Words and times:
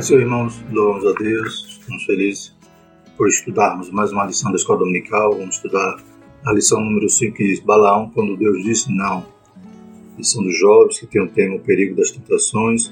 Assim, 0.00 0.14
irmãos, 0.14 0.58
louvamos 0.72 1.06
a 1.06 1.12
Deus, 1.12 1.78
estamos 1.78 2.04
felizes 2.04 2.56
por 3.18 3.28
estudarmos 3.28 3.90
mais 3.90 4.10
uma 4.10 4.24
lição 4.24 4.50
da 4.50 4.56
escola 4.56 4.78
dominical. 4.78 5.36
Vamos 5.36 5.56
estudar 5.56 6.02
a 6.46 6.52
lição 6.54 6.80
número 6.80 7.06
5 7.06 7.36
que 7.36 7.44
diz 7.44 7.60
Balaão, 7.60 8.08
quando 8.08 8.34
Deus 8.34 8.64
disse 8.64 8.90
não. 8.90 9.26
Lição 10.16 10.42
dos 10.42 10.58
jovens 10.58 10.98
que 10.98 11.06
tem 11.06 11.20
o 11.20 11.28
tema 11.28 11.56
O 11.56 11.60
perigo 11.60 11.96
das 11.96 12.12
tentações, 12.12 12.90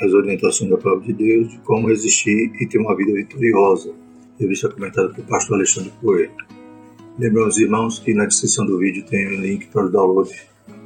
as 0.00 0.14
orientações 0.14 0.70
da 0.70 0.78
palavra 0.78 1.04
de 1.04 1.12
Deus, 1.12 1.50
de 1.50 1.58
como 1.58 1.88
resistir 1.88 2.50
e 2.58 2.66
ter 2.66 2.78
uma 2.78 2.96
vida 2.96 3.12
vitoriosa. 3.12 3.92
Revista 4.40 4.70
comentada 4.70 5.10
pelo 5.10 5.28
pastor 5.28 5.56
Alexandre 5.56 5.92
Coelho. 6.00 6.32
Lembramos, 7.18 7.58
irmãos, 7.58 7.98
que 7.98 8.14
na 8.14 8.24
descrição 8.24 8.64
do 8.64 8.78
vídeo 8.78 9.04
tem 9.04 9.28
um 9.28 9.42
link 9.42 9.66
para 9.66 9.84
o 9.84 9.90
download 9.90 10.30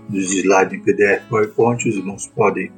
dos 0.09 0.33
slides 0.33 0.81
em 0.81 0.83
PDF 0.83 1.29
PowerPoint. 1.29 1.89
Os 1.89 1.95
irmãos 1.95 2.27
podem 2.27 2.73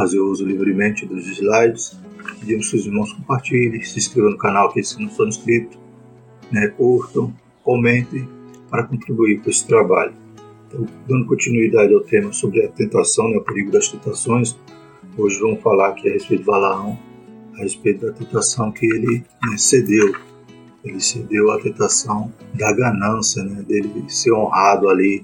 fazer 0.00 0.18
uso 0.18 0.46
livremente 0.46 1.04
dos 1.04 1.26
slides 1.26 2.00
Pedimos 2.40 2.70
que 2.70 2.76
os 2.76 2.86
irmãos 2.86 3.12
compartilhem, 3.12 3.82
se 3.82 3.98
inscrevam 3.98 4.30
no 4.30 4.38
canal 4.38 4.68
aqui 4.68 4.82
se 4.82 5.00
não 5.00 5.10
são 5.10 5.28
inscritos, 5.28 5.78
né, 6.50 6.68
curtam, 6.68 7.34
comentem 7.62 8.26
para 8.70 8.84
contribuir 8.84 9.42
com 9.42 9.50
esse 9.50 9.66
trabalho. 9.66 10.14
Então, 10.66 10.86
dando 11.06 11.26
continuidade 11.26 11.92
ao 11.92 12.00
tema 12.00 12.32
sobre 12.32 12.64
a 12.64 12.68
tentação, 12.68 13.28
né, 13.28 13.36
o 13.36 13.42
perigo 13.42 13.70
das 13.70 13.88
tentações, 13.88 14.56
hoje 15.18 15.38
vamos 15.38 15.60
falar 15.60 15.90
aqui 15.90 16.08
a 16.08 16.12
respeito 16.12 16.40
de 16.40 16.46
Balaão, 16.46 16.98
a 17.58 17.62
respeito 17.62 18.06
da 18.06 18.12
tentação 18.12 18.72
que 18.72 18.86
ele 18.86 19.22
né, 19.50 19.58
cedeu. 19.58 20.14
Ele 20.82 21.00
cedeu 21.00 21.50
à 21.50 21.60
tentação 21.60 22.32
da 22.54 22.72
ganância, 22.72 23.44
né, 23.44 23.62
dele 23.62 24.04
ser 24.08 24.32
honrado 24.32 24.88
ali 24.88 25.22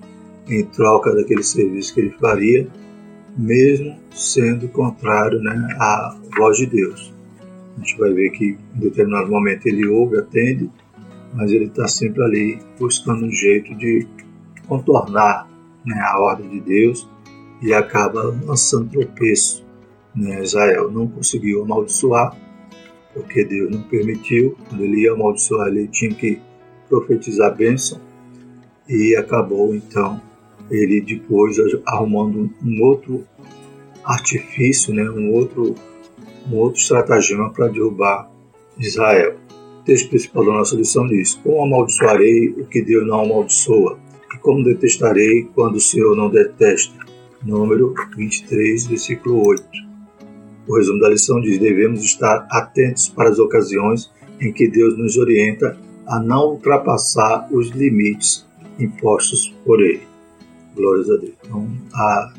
em 0.48 0.64
troca 0.64 1.14
daquele 1.14 1.42
serviço 1.42 1.94
que 1.94 2.00
ele 2.00 2.10
faria 2.10 2.68
mesmo 3.36 3.96
sendo 4.10 4.68
contrário 4.68 5.40
né, 5.40 5.76
à 5.78 6.16
voz 6.36 6.56
de 6.56 6.66
Deus. 6.66 7.12
A 7.76 7.80
gente 7.80 7.98
vai 7.98 8.12
ver 8.12 8.30
que 8.30 8.58
em 8.74 8.78
determinado 8.80 9.30
momento 9.30 9.66
ele 9.66 9.86
ouve, 9.86 10.18
atende, 10.18 10.70
mas 11.34 11.52
ele 11.52 11.66
está 11.66 11.86
sempre 11.86 12.22
ali 12.22 12.58
buscando 12.78 13.26
um 13.26 13.30
jeito 13.30 13.74
de 13.74 14.06
contornar 14.66 15.48
né, 15.84 16.00
a 16.00 16.18
ordem 16.18 16.48
de 16.48 16.60
Deus 16.60 17.08
e 17.60 17.74
acaba 17.74 18.34
lançando 18.44 18.90
tropeço. 18.90 19.64
Né? 20.14 20.42
Israel 20.42 20.90
não 20.90 21.06
conseguiu 21.06 21.62
amaldiçoar, 21.62 22.34
porque 23.12 23.44
Deus 23.44 23.70
não 23.70 23.82
permitiu. 23.82 24.56
Quando 24.68 24.82
ele 24.82 25.02
ia 25.02 25.12
amaldiçoar, 25.12 25.68
ele 25.68 25.88
tinha 25.88 26.14
que 26.14 26.40
profetizar 26.88 27.48
a 27.48 27.54
bênção 27.54 28.00
e 28.88 29.16
acabou 29.16 29.74
então 29.74 30.20
ele 30.70 31.00
depois 31.00 31.56
arrumando 31.86 32.50
um 32.64 32.82
outro 32.82 33.24
artifício, 34.04 34.94
né, 34.94 35.08
um 35.10 35.32
outro 35.32 35.74
um 36.50 36.56
outro 36.56 36.80
estratagema 36.80 37.50
para 37.52 37.68
derrubar 37.68 38.30
Israel. 38.78 39.36
O 39.80 39.84
texto 39.84 40.08
principal 40.08 40.44
da 40.44 40.52
nossa 40.52 40.76
lição 40.76 41.06
diz: 41.06 41.34
Como 41.34 41.62
amaldiçoarei 41.62 42.50
o 42.50 42.66
que 42.66 42.82
Deus 42.82 43.06
não 43.06 43.20
amaldiçoa? 43.20 43.98
E 44.34 44.38
como 44.38 44.64
detestarei 44.64 45.44
quando 45.54 45.76
o 45.76 45.80
Senhor 45.80 46.16
não 46.16 46.30
detesta? 46.30 46.94
Número 47.42 47.94
23, 48.16 48.86
versículo 48.86 49.46
8. 49.46 49.64
O 50.66 50.76
resumo 50.76 51.00
da 51.00 51.08
lição 51.08 51.40
diz: 51.40 51.58
Devemos 51.58 52.04
estar 52.04 52.46
atentos 52.50 53.08
para 53.08 53.28
as 53.28 53.38
ocasiões 53.38 54.10
em 54.40 54.52
que 54.52 54.68
Deus 54.68 54.96
nos 54.98 55.16
orienta 55.16 55.78
a 56.06 56.20
não 56.20 56.50
ultrapassar 56.50 57.48
os 57.50 57.70
limites 57.70 58.46
impostos 58.78 59.54
por 59.64 59.80
Ele. 59.80 60.15
Glórias 60.76 61.10
a 61.10 61.16
Deus. 61.16 61.34
Então, 61.42 61.68
há 61.94 62.34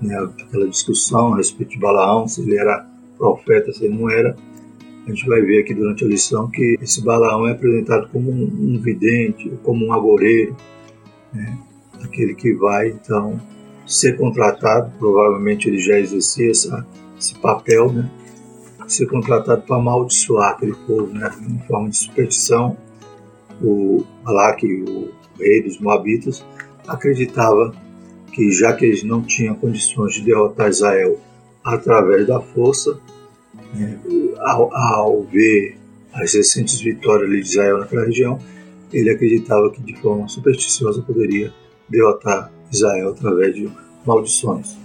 né, 0.00 0.16
aquela 0.18 0.68
discussão 0.68 1.34
a 1.34 1.36
respeito 1.36 1.70
de 1.70 1.78
Balaão, 1.78 2.28
se 2.28 2.40
ele 2.40 2.56
era 2.56 2.86
profeta, 3.18 3.72
se 3.72 3.84
ele 3.84 3.94
não 3.94 4.08
era. 4.08 4.36
A 5.06 5.10
gente 5.10 5.26
vai 5.26 5.40
ver 5.40 5.62
aqui 5.62 5.74
durante 5.74 6.04
a 6.04 6.08
lição 6.08 6.50
que 6.50 6.76
esse 6.80 7.02
Balaão 7.02 7.46
é 7.46 7.52
apresentado 7.52 8.08
como 8.08 8.30
um, 8.30 8.80
vidente, 8.80 9.50
como 9.62 9.86
um 9.86 9.92
agoreiro, 9.92 10.56
né, 11.32 11.58
aquele 12.02 12.34
que 12.34 12.54
vai 12.54 12.88
então 12.88 13.40
ser 13.86 14.16
contratado, 14.16 14.92
provavelmente 14.98 15.68
ele 15.68 15.78
já 15.78 15.98
exercia 15.98 16.50
essa, 16.50 16.86
esse 17.18 17.36
papel, 17.36 17.92
né, 17.92 18.10
ser 18.88 19.06
contratado 19.06 19.62
para 19.62 19.76
amaldiçoar 19.76 20.52
aquele 20.52 20.74
povo, 20.74 21.06
né, 21.12 21.30
em 21.48 21.58
forma 21.66 21.88
de 21.88 21.96
superstição. 21.96 22.76
O 23.62 24.04
Balaque, 24.24 24.66
o 24.66 25.08
rei 25.38 25.62
dos 25.62 25.78
Moabitas, 25.80 26.44
acreditava 26.86 27.74
que 28.32 28.50
já 28.50 28.72
que 28.72 28.84
eles 28.84 29.02
não 29.02 29.22
tinham 29.22 29.54
condições 29.54 30.14
de 30.14 30.22
derrotar 30.22 30.68
Israel 30.68 31.18
através 31.64 32.26
da 32.26 32.40
força, 32.40 32.98
né, 33.74 33.98
ao, 34.38 34.74
ao, 34.74 35.22
ver 35.22 35.76
as 36.12 36.34
recentes 36.34 36.80
vitórias 36.80 37.30
de 37.30 37.38
Israel 37.38 37.78
naquela 37.78 38.04
região, 38.04 38.38
ele 38.92 39.10
acreditava 39.10 39.70
que 39.70 39.82
de 39.82 39.96
forma 39.96 40.28
supersticiosa 40.28 41.02
poderia 41.02 41.52
derrotar 41.88 42.52
Israel 42.70 43.10
através 43.10 43.54
de 43.54 43.68
maldições. 44.04 44.76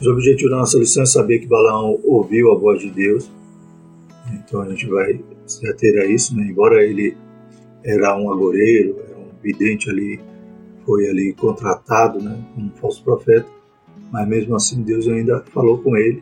Os 0.00 0.06
objetivos 0.06 0.50
da 0.50 0.58
nossa 0.58 0.78
lição 0.78 1.02
é 1.02 1.06
saber 1.06 1.38
que 1.38 1.46
Balaão 1.46 2.00
ouviu 2.04 2.50
a 2.50 2.58
voz 2.58 2.80
de 2.80 2.90
Deus, 2.90 3.30
então 4.32 4.62
a 4.62 4.68
gente 4.70 4.86
vai 4.86 5.20
se 5.46 5.68
ater 5.68 6.02
a 6.02 6.06
isso, 6.06 6.34
né? 6.34 6.44
embora 6.44 6.82
ele 6.84 7.16
era 7.84 8.16
um 8.16 8.32
agoreiro, 8.32 8.96
era 9.06 9.18
um 9.18 9.28
vidente 9.42 9.90
ali 9.90 10.20
foi 10.90 11.08
ali 11.08 11.32
contratado 11.34 12.20
né, 12.20 12.36
como 12.52 12.72
falso 12.80 13.04
profeta, 13.04 13.46
mas 14.10 14.26
mesmo 14.26 14.56
assim 14.56 14.82
Deus 14.82 15.06
ainda 15.06 15.40
falou 15.52 15.78
com 15.78 15.96
ele, 15.96 16.20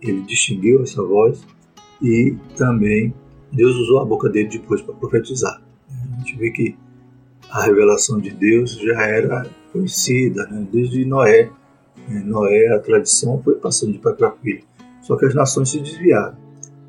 ele 0.00 0.22
distinguiu 0.22 0.82
essa 0.82 1.02
voz 1.02 1.46
e 2.00 2.34
também 2.56 3.12
Deus 3.52 3.76
usou 3.76 4.00
a 4.00 4.04
boca 4.06 4.30
dele 4.30 4.48
depois 4.48 4.80
para 4.80 4.94
profetizar. 4.94 5.62
A 5.90 6.18
gente 6.20 6.38
vê 6.38 6.50
que 6.50 6.74
a 7.50 7.64
revelação 7.64 8.18
de 8.18 8.30
Deus 8.30 8.78
já 8.78 9.02
era 9.02 9.46
conhecida 9.70 10.46
né, 10.46 10.66
desde 10.72 11.04
Noé. 11.04 11.50
Noé, 12.08 12.68
a 12.68 12.78
tradição 12.78 13.42
foi 13.42 13.56
passando 13.56 13.92
de 13.92 13.98
pai 13.98 14.14
para 14.14 14.32
filho, 14.32 14.64
só 15.02 15.16
que 15.16 15.26
as 15.26 15.34
nações 15.34 15.68
se 15.68 15.78
desviaram. 15.78 16.38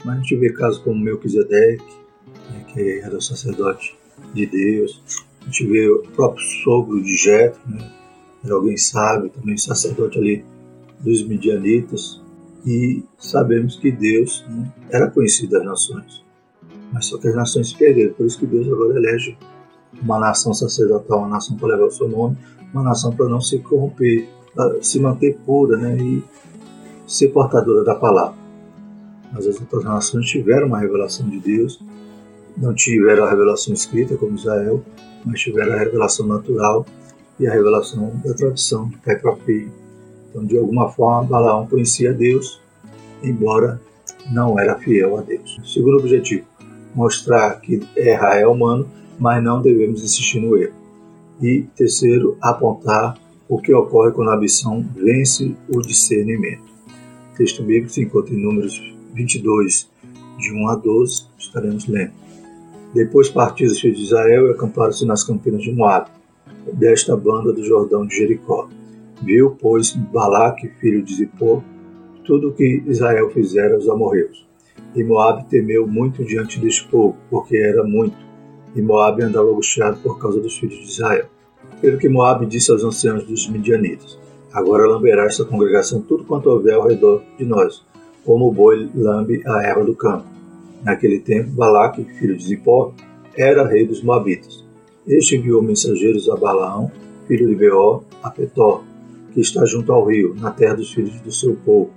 Mas 0.05 0.15
a 0.15 0.19
gente 0.21 0.37
vê 0.37 0.53
casos 0.53 0.79
como 0.79 1.01
Melquisedeque, 1.01 1.83
né, 2.49 2.63
que 2.73 2.99
era 2.99 3.17
o 3.17 3.21
sacerdote 3.21 3.93
de 4.33 4.45
Deus, 4.45 5.27
a 5.43 5.45
gente 5.45 5.67
vê 5.67 5.89
o 5.89 6.03
próprio 6.15 6.43
sogro 6.63 7.01
de 7.01 7.15
Jetro, 7.15 7.59
né? 7.67 7.91
Era 8.43 8.55
alguém 8.55 8.75
sábio, 8.75 9.29
também 9.29 9.57
sacerdote 9.57 10.17
ali 10.17 10.43
dos 10.99 11.25
midianitas. 11.25 12.21
E 12.65 13.03
sabemos 13.17 13.77
que 13.77 13.91
Deus 13.91 14.43
né, 14.49 14.71
era 14.89 15.09
conhecido 15.09 15.51
das 15.51 15.65
nações. 15.65 16.23
Mas 16.91 17.05
só 17.05 17.17
que 17.17 17.27
as 17.27 17.35
nações 17.35 17.69
se 17.69 17.77
perderam. 17.77 18.13
Por 18.13 18.25
isso 18.25 18.39
que 18.39 18.45
Deus 18.45 18.67
agora 18.67 18.97
elege 18.97 19.37
uma 20.01 20.19
nação 20.19 20.53
sacerdotal, 20.53 21.19
uma 21.19 21.29
nação 21.29 21.57
para 21.57 21.69
levar 21.69 21.85
o 21.85 21.91
seu 21.91 22.07
nome, 22.07 22.37
uma 22.73 22.83
nação 22.83 23.13
para 23.15 23.27
não 23.27 23.41
se 23.41 23.59
corromper, 23.59 24.27
para 24.53 24.81
se 24.81 24.99
manter 24.99 25.37
pura 25.45 25.77
né, 25.77 25.97
e 25.97 26.23
ser 27.07 27.29
portadora 27.29 27.83
da 27.83 27.95
palavra. 27.95 28.35
Mas 29.31 29.47
as 29.47 29.59
outras 29.59 29.83
nações 29.83 30.25
tiveram 30.27 30.67
uma 30.67 30.79
revelação 30.79 31.29
de 31.29 31.39
Deus, 31.39 31.81
não 32.55 32.73
tiveram 32.73 33.25
a 33.25 33.29
revelação 33.29 33.73
escrita 33.73 34.15
como 34.15 34.35
Israel, 34.35 34.83
mas 35.25 35.39
tiveram 35.39 35.73
a 35.73 35.79
revelação 35.79 36.25
natural 36.25 36.85
e 37.39 37.47
a 37.47 37.51
revelação 37.51 38.11
da 38.23 38.33
tradição 38.33 38.91
filho. 39.45 39.71
Então, 40.29 40.45
de 40.45 40.57
alguma 40.57 40.89
forma, 40.89 41.29
Balaão 41.29 41.67
conhecia 41.67 42.13
Deus, 42.13 42.59
embora 43.21 43.79
não 44.31 44.57
era 44.59 44.77
fiel 44.77 45.17
a 45.17 45.21
Deus. 45.21 45.59
Segundo 45.65 45.97
objetivo, 45.97 46.45
mostrar 46.95 47.59
que 47.59 47.81
errar 47.95 48.37
é 48.37 48.47
humano, 48.47 48.87
mas 49.19 49.43
não 49.43 49.61
devemos 49.61 50.01
insistir 50.03 50.39
no 50.39 50.57
erro. 50.57 50.73
E 51.41 51.63
terceiro, 51.75 52.37
apontar 52.41 53.17
o 53.47 53.59
que 53.59 53.73
ocorre 53.73 54.11
quando 54.11 54.31
a 54.31 54.35
ambição 54.35 54.83
vence 54.95 55.55
o 55.69 55.81
discernimento. 55.81 56.63
O 57.33 57.37
texto 57.37 57.63
bíblico 57.63 57.91
se 57.91 58.01
encontra 58.01 58.33
em 58.33 58.41
Números 58.41 58.81
22, 59.13 59.89
de 60.37 60.51
1 60.51 60.67
a 60.69 60.75
12, 60.75 61.25
estaremos 61.37 61.87
lendo. 61.87 62.22
Depois 62.93 63.29
partiram 63.29 63.71
os 63.71 63.79
filhos 63.79 63.97
de 63.97 64.03
Israel 64.05 64.47
e 64.47 64.51
acamparam-se 64.51 65.05
nas 65.05 65.23
campinas 65.23 65.63
de 65.63 65.71
Moab, 65.71 66.09
desta 66.73 67.15
banda 67.15 67.51
do 67.51 67.63
Jordão 67.63 68.05
de 68.05 68.15
Jericó. 68.15 68.69
Viu, 69.21 69.57
pois, 69.59 69.93
Balaque, 69.93 70.69
filho 70.79 71.01
de 71.01 71.15
Zippor, 71.15 71.61
tudo 72.23 72.49
o 72.49 72.53
que 72.53 72.83
Israel 72.85 73.29
fizera 73.31 73.75
aos 73.75 73.89
amorreus. 73.89 74.45
E 74.95 75.03
Moab 75.03 75.45
temeu 75.49 75.87
muito 75.87 76.23
diante 76.23 76.59
deste 76.59 76.87
povo, 76.87 77.17
porque 77.29 77.57
era 77.57 77.83
muito, 77.83 78.17
e 78.75 78.81
Moab 78.81 79.21
andava 79.23 79.49
angustiado 79.49 79.97
por 79.97 80.19
causa 80.19 80.39
dos 80.39 80.57
filhos 80.57 80.77
de 80.77 80.91
Israel. 80.91 81.25
Pelo 81.81 81.97
que 81.97 82.07
Moab 82.07 82.45
disse 82.45 82.71
aos 82.71 82.83
anciãos 82.83 83.25
dos 83.25 83.49
midianitas, 83.49 84.17
Agora 84.53 84.85
lamberá 84.85 85.25
esta 85.25 85.43
congregação 85.43 85.99
tudo 86.01 86.25
quanto 86.25 86.47
houver 86.47 86.75
ao 86.75 86.87
redor 86.87 87.23
de 87.39 87.43
nós, 87.43 87.83
como 88.23 88.47
o 88.47 88.53
boi 88.53 88.87
lambe 88.93 89.41
a 89.47 89.63
erva 89.63 89.83
do 89.83 89.95
campo. 89.95 90.25
Naquele 90.83 91.19
tempo, 91.19 91.51
Balaque, 91.51 92.03
filho 92.19 92.35
de 92.35 92.43
Zippor, 92.43 92.93
era 93.37 93.65
rei 93.65 93.87
dos 93.87 94.03
Moabitas. 94.03 94.65
Este 95.07 95.37
enviou 95.37 95.61
mensageiros 95.61 96.29
a 96.29 96.35
Balaão, 96.35 96.91
filho 97.27 97.47
de 97.47 97.55
Beor, 97.55 98.03
a 98.21 98.29
Petor, 98.29 98.83
que 99.33 99.39
está 99.39 99.65
junto 99.65 99.91
ao 99.91 100.05
rio, 100.05 100.35
na 100.35 100.51
terra 100.51 100.75
dos 100.75 100.93
filhos 100.93 101.19
do 101.21 101.31
seu 101.31 101.55
povo, 101.55 101.91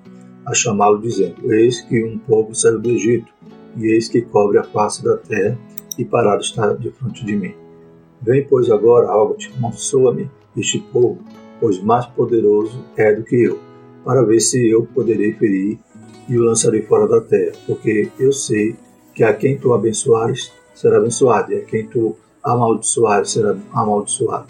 a 0.44 0.54
chamá-lo, 0.54 1.00
dizendo: 1.00 1.52
Eis 1.52 1.80
que 1.80 2.02
um 2.04 2.16
povo 2.16 2.54
saiu 2.54 2.80
do 2.80 2.90
Egito, 2.90 3.32
e 3.76 3.86
eis 3.86 4.08
que 4.08 4.22
cobre 4.22 4.58
a 4.58 4.64
face 4.64 5.02
da 5.02 5.16
terra, 5.16 5.58
e 5.98 6.04
parado 6.04 6.42
está 6.42 6.72
de 6.72 6.90
frente 6.90 7.24
de 7.24 7.34
mim. 7.34 7.54
Vem, 8.22 8.46
pois, 8.46 8.70
agora, 8.70 9.08
algo-te, 9.08 9.52
amaldiçoa-me 9.56 10.30
este 10.56 10.78
povo, 10.78 11.18
pois 11.60 11.82
mais 11.82 12.06
poderoso 12.06 12.84
é 12.96 13.12
do 13.12 13.24
que 13.24 13.42
eu, 13.42 13.58
para 14.04 14.22
ver 14.22 14.40
se 14.40 14.68
eu 14.68 14.86
poderei 14.94 15.32
ferir 15.32 15.78
e 16.28 16.38
o 16.38 16.44
lançarei 16.44 16.82
fora 16.82 17.06
da 17.06 17.20
terra, 17.20 17.52
porque 17.66 18.10
eu 18.18 18.32
sei 18.32 18.76
que 19.14 19.24
a 19.24 19.32
quem 19.32 19.56
tu 19.56 19.72
abençoares 19.72 20.52
será 20.74 20.98
abençoado, 20.98 21.52
e 21.52 21.56
a 21.56 21.64
quem 21.64 21.86
tu 21.86 22.16
amaldiçoares 22.42 23.30
será 23.30 23.56
amaldiçoado. 23.72 24.46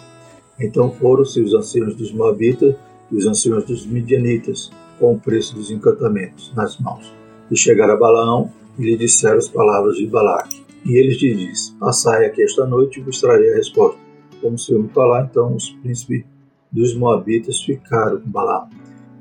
Então 0.58 0.90
foram-se 0.90 1.40
os 1.40 1.55
anciãos 1.55 1.94
dos 1.94 2.12
Moabitas 2.12 2.75
e 3.11 3.17
os 3.17 3.26
anciãos 3.26 3.64
dos 3.64 3.87
Midianitas, 3.87 4.70
com 4.99 5.14
o 5.14 5.20
preço 5.20 5.55
dos 5.55 5.70
encantamentos 5.70 6.52
nas 6.55 6.78
mãos. 6.78 7.12
E 7.50 7.56
chegaram 7.56 7.94
a 7.94 7.99
Balaão 7.99 8.50
e 8.79 8.82
lhe 8.82 8.96
disseram 8.96 9.38
as 9.38 9.49
palavras 9.49 9.96
de 9.96 10.06
Balaque. 10.06 10.64
E 10.84 10.96
ele 10.96 11.17
lhe 11.17 11.49
disse: 11.49 11.72
Passai 11.75 12.26
aqui 12.26 12.43
esta 12.43 12.67
noite 12.67 13.00
e 13.00 13.02
vos 13.02 13.20
trarei 13.20 13.52
a 13.52 13.56
resposta. 13.56 13.99
Como 14.40 14.55
o 14.55 14.58
Senhor 14.58 14.82
me 14.82 14.88
falar, 14.88 15.29
então 15.31 15.55
os 15.55 15.70
príncipes 15.82 16.25
dos 16.72 16.94
Moabitas 16.94 17.61
ficaram 17.61 18.20
com 18.20 18.31
Balaão. 18.31 18.69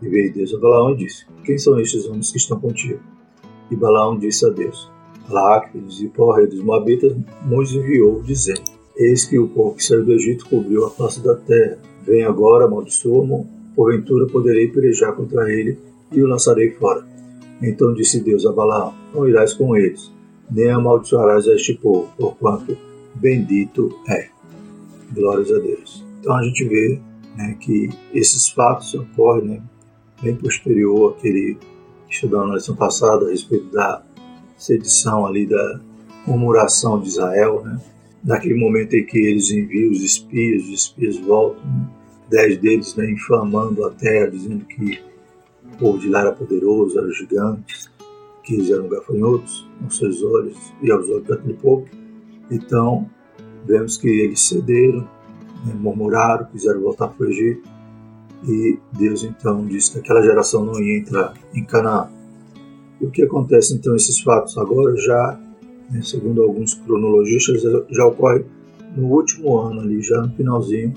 E 0.06 0.10
veio 0.10 0.32
Deus 0.32 0.54
a 0.54 0.60
Balaão 0.60 0.92
e 0.92 0.98
disse: 0.98 1.26
Quem 1.44 1.58
são 1.58 1.80
estes 1.80 2.06
homens 2.06 2.32
que 2.32 2.38
estão 2.38 2.60
contigo? 2.60 3.00
E 3.72 3.76
Balaão 3.76 4.18
disse 4.20 4.46
a 4.46 4.50
Deus: 4.50 4.88
Balaque, 5.28 5.72
filho 5.72 5.88
de 5.88 5.96
Zippor, 5.96 6.36
rei 6.36 6.46
dos 6.46 6.62
Moabitas, 6.62 7.16
nos 7.44 7.74
enviou, 7.74 8.22
dizendo: 8.22 8.62
Eis 8.96 9.26
que 9.26 9.40
o 9.40 9.48
povo 9.48 9.76
que 9.76 9.84
saiu 9.84 10.06
do 10.06 10.14
Egito 10.14 10.48
cobriu 10.48 10.86
a 10.86 10.92
face 10.92 11.22
da 11.22 11.34
terra. 11.36 11.80
Vem 12.06 12.24
agora, 12.24 12.66
amaldiçoa-mo, 12.66 13.48
porventura 13.76 14.28
poderei 14.28 14.68
pelejar 14.68 15.14
contra 15.16 15.52
ele 15.52 15.80
e 16.12 16.22
o 16.22 16.28
lançarei 16.28 16.70
fora. 16.72 17.04
Então 17.60 17.92
disse 17.92 18.20
Deus 18.20 18.46
a 18.46 18.52
Balaão: 18.52 18.94
Não 19.12 19.28
irás 19.28 19.54
com 19.54 19.76
eles, 19.76 20.12
nem 20.52 20.70
amaldiçoarás 20.70 21.48
este 21.48 21.74
povo, 21.74 22.12
porquanto 22.16 22.78
bendito 23.16 23.90
é. 24.08 24.30
Glórias 25.12 25.52
a 25.52 25.58
Deus. 25.58 26.06
Então 26.20 26.36
a 26.36 26.44
gente 26.44 26.64
vê 26.66 27.00
né, 27.36 27.58
que 27.60 27.90
esses 28.14 28.50
fatos 28.50 28.94
ocorrem 28.94 29.46
né, 29.46 29.64
bem 30.22 30.36
posterior 30.36 31.16
àquele 31.18 31.58
que 32.08 32.14
estudamos 32.14 32.50
na 32.50 32.56
lição 32.56 32.76
passada 32.76 33.26
a 33.26 33.30
respeito 33.30 33.66
da 33.72 34.04
sedição 34.58 35.26
ali 35.26 35.46
da 35.46 35.80
murmuração 36.26 37.00
de 37.00 37.10
Israel, 37.10 37.64
né? 37.64 37.80
naquele 38.24 38.56
momento 38.56 38.96
em 38.96 39.06
que 39.06 39.18
eles 39.18 39.52
enviam 39.52 39.92
os 39.92 40.02
espias, 40.02 40.64
os 40.64 40.70
espias 40.70 41.18
voltam, 41.18 41.64
né? 41.64 41.88
dez 42.30 42.58
deles 42.58 42.96
né, 42.96 43.10
inflamando 43.12 43.86
a 43.86 43.92
terra, 43.92 44.32
dizendo 44.32 44.66
que 44.66 45.00
o 45.74 45.78
povo 45.78 46.00
de 46.00 46.10
lá 46.10 46.22
era 46.22 46.32
poderoso, 46.32 46.98
eram 46.98 47.12
gigantes, 47.12 47.90
que 48.44 48.56
eles 48.56 48.70
eram 48.70 48.88
gafanhotos 48.88 49.68
aos 49.84 49.98
seus 49.98 50.24
olhos 50.24 50.74
e 50.82 50.92
aos 50.92 51.08
olhos 51.10 51.28
daquele 51.28 51.54
povo. 51.56 51.86
Então, 52.50 53.10
vemos 53.66 53.98
que 53.98 54.08
eles 54.08 54.42
cederam, 54.42 55.08
né, 55.66 55.74
murmuraram, 55.74 56.46
quiseram 56.46 56.82
voltar 56.82 57.08
para 57.08 57.26
o 57.26 57.30
Egito, 57.30 57.68
e 58.48 58.80
Deus 58.94 59.24
então 59.24 59.66
disse 59.66 59.92
que 59.92 60.00
aquela 60.00 60.22
geração 60.22 60.66
não 60.66 60.80
ia 60.80 61.00
entrar 61.00 61.34
em 61.54 61.64
Canaã. 61.64 62.10
E 63.02 63.06
o 63.06 63.12
que 63.12 63.24
acontece 63.24 63.74
então 63.74 63.96
esses 63.96 64.20
fatos 64.20 64.58
agora 64.58 64.96
já, 64.98 65.40
né, 65.92 66.02
segundo 66.02 66.44
alguns 66.44 66.74
cronologistas, 66.74 67.62
já, 67.90 68.06
ocorre 68.06 68.46
no 68.96 69.08
último 69.08 69.58
ano 69.58 69.82
ali, 69.82 70.02
já 70.02 70.22
no 70.22 70.32
finalzinho 70.34 70.94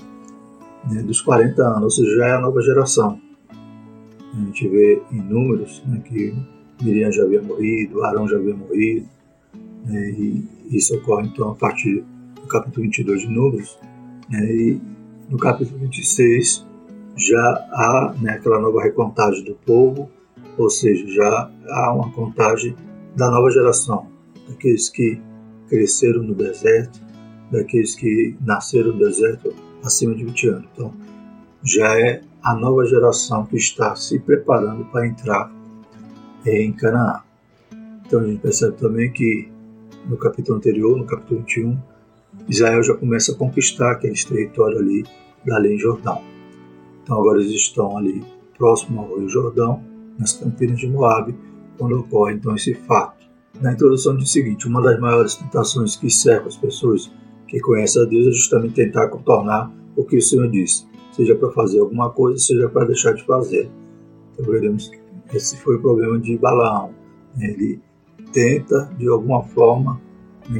né, 0.89 1.01
dos 1.01 1.21
40 1.21 1.61
anos, 1.61 1.83
ou 1.83 1.89
seja, 1.89 2.15
já 2.17 2.27
é 2.27 2.31
a 2.33 2.41
nova 2.41 2.61
geração. 2.61 3.19
A 4.33 4.45
gente 4.45 4.67
vê 4.67 5.01
em 5.11 5.21
números 5.21 5.83
né, 5.87 6.01
que 6.05 6.33
Miriam 6.81 7.11
já 7.11 7.23
havia 7.23 7.41
morrido, 7.41 8.03
Arão 8.03 8.27
já 8.27 8.37
havia 8.37 8.55
morrido, 8.55 9.07
né, 9.85 10.11
e 10.11 10.47
isso 10.69 10.95
ocorre 10.95 11.27
então 11.27 11.49
a 11.49 11.55
partir 11.55 12.03
do 12.35 12.47
capítulo 12.47 12.83
22 12.83 13.21
de 13.21 13.27
Números, 13.27 13.77
né, 14.29 14.45
e 14.45 14.81
no 15.29 15.37
capítulo 15.37 15.79
26 15.79 16.68
já 17.19 17.67
há 17.71 18.15
né, 18.21 18.31
aquela 18.31 18.59
nova 18.59 18.81
recontagem 18.81 19.43
do 19.43 19.53
povo, 19.53 20.09
ou 20.57 20.69
seja, 20.69 21.05
já 21.07 21.51
há 21.67 21.93
uma 21.93 22.11
contagem 22.11 22.75
da 23.15 23.29
nova 23.29 23.49
geração, 23.51 24.07
daqueles 24.47 24.89
que 24.89 25.21
cresceram 25.67 26.23
no 26.23 26.33
deserto, 26.33 26.99
daqueles 27.51 27.95
que 27.95 28.35
nasceram 28.41 28.93
no 28.93 28.99
deserto 28.99 29.53
acima 29.83 30.15
de 30.15 30.23
20 30.23 30.47
anos. 30.47 30.69
Então, 30.73 30.93
já 31.63 31.99
é 31.99 32.21
a 32.41 32.55
nova 32.55 32.85
geração 32.85 33.45
que 33.45 33.57
está 33.57 33.95
se 33.95 34.19
preparando 34.19 34.85
para 34.85 35.05
entrar 35.05 35.51
em 36.45 36.71
Canaã. 36.71 37.21
Então, 38.05 38.21
a 38.21 38.25
gente 38.25 38.39
percebe 38.39 38.77
também 38.77 39.11
que 39.11 39.49
no 40.07 40.17
capítulo 40.17 40.57
anterior, 40.57 40.97
no 40.97 41.05
capítulo 41.05 41.41
21, 41.41 41.77
Israel 42.47 42.81
já 42.81 42.95
começa 42.95 43.33
a 43.33 43.35
conquistar 43.35 43.91
aqueles 43.91 44.23
territórios 44.23 44.79
ali 44.79 45.05
da 45.45 45.57
além 45.57 45.77
Jordão. 45.77 46.38
Então, 47.09 47.21
agora 47.21 47.41
eles 47.41 47.53
estão 47.53 47.97
ali 47.97 48.23
próximo 48.55 49.01
ao 49.01 49.17
Rio 49.17 49.27
Jordão, 49.27 49.81
nas 50.19 50.33
campinas 50.33 50.77
de 50.77 50.87
Moabe, 50.87 51.33
quando 51.75 51.97
ocorre 51.97 52.35
então 52.35 52.53
esse 52.53 52.75
fato. 52.75 53.25
Na 53.59 53.73
introdução 53.73 54.15
diz 54.15 54.29
o 54.29 54.31
seguinte: 54.31 54.67
uma 54.67 54.79
das 54.79 54.99
maiores 54.99 55.33
tentações 55.33 55.95
que 55.95 56.07
cercam 56.07 56.47
as 56.47 56.55
pessoas 56.55 57.11
que 57.47 57.59
conhece 57.61 57.99
a 57.99 58.05
Deus 58.05 58.27
é 58.27 58.31
justamente 58.31 58.75
tentar 58.75 59.07
contornar 59.07 59.73
o 59.95 60.03
que 60.03 60.17
o 60.17 60.21
Senhor 60.21 60.51
disse, 60.51 60.85
seja 61.11 61.33
para 61.33 61.49
fazer 61.49 61.79
alguma 61.79 62.11
coisa, 62.11 62.37
seja 62.37 62.69
para 62.69 62.85
deixar 62.85 63.13
de 63.13 63.25
fazer. 63.25 63.71
Então 64.33 64.45
veremos 64.45 64.89
que 64.89 64.99
esse 65.35 65.57
foi 65.57 65.77
o 65.77 65.81
problema 65.81 66.19
de 66.19 66.37
Balaão. 66.37 66.91
Ele 67.39 67.81
tenta, 68.31 68.85
de 68.99 69.07
alguma 69.07 69.41
forma, 69.45 69.99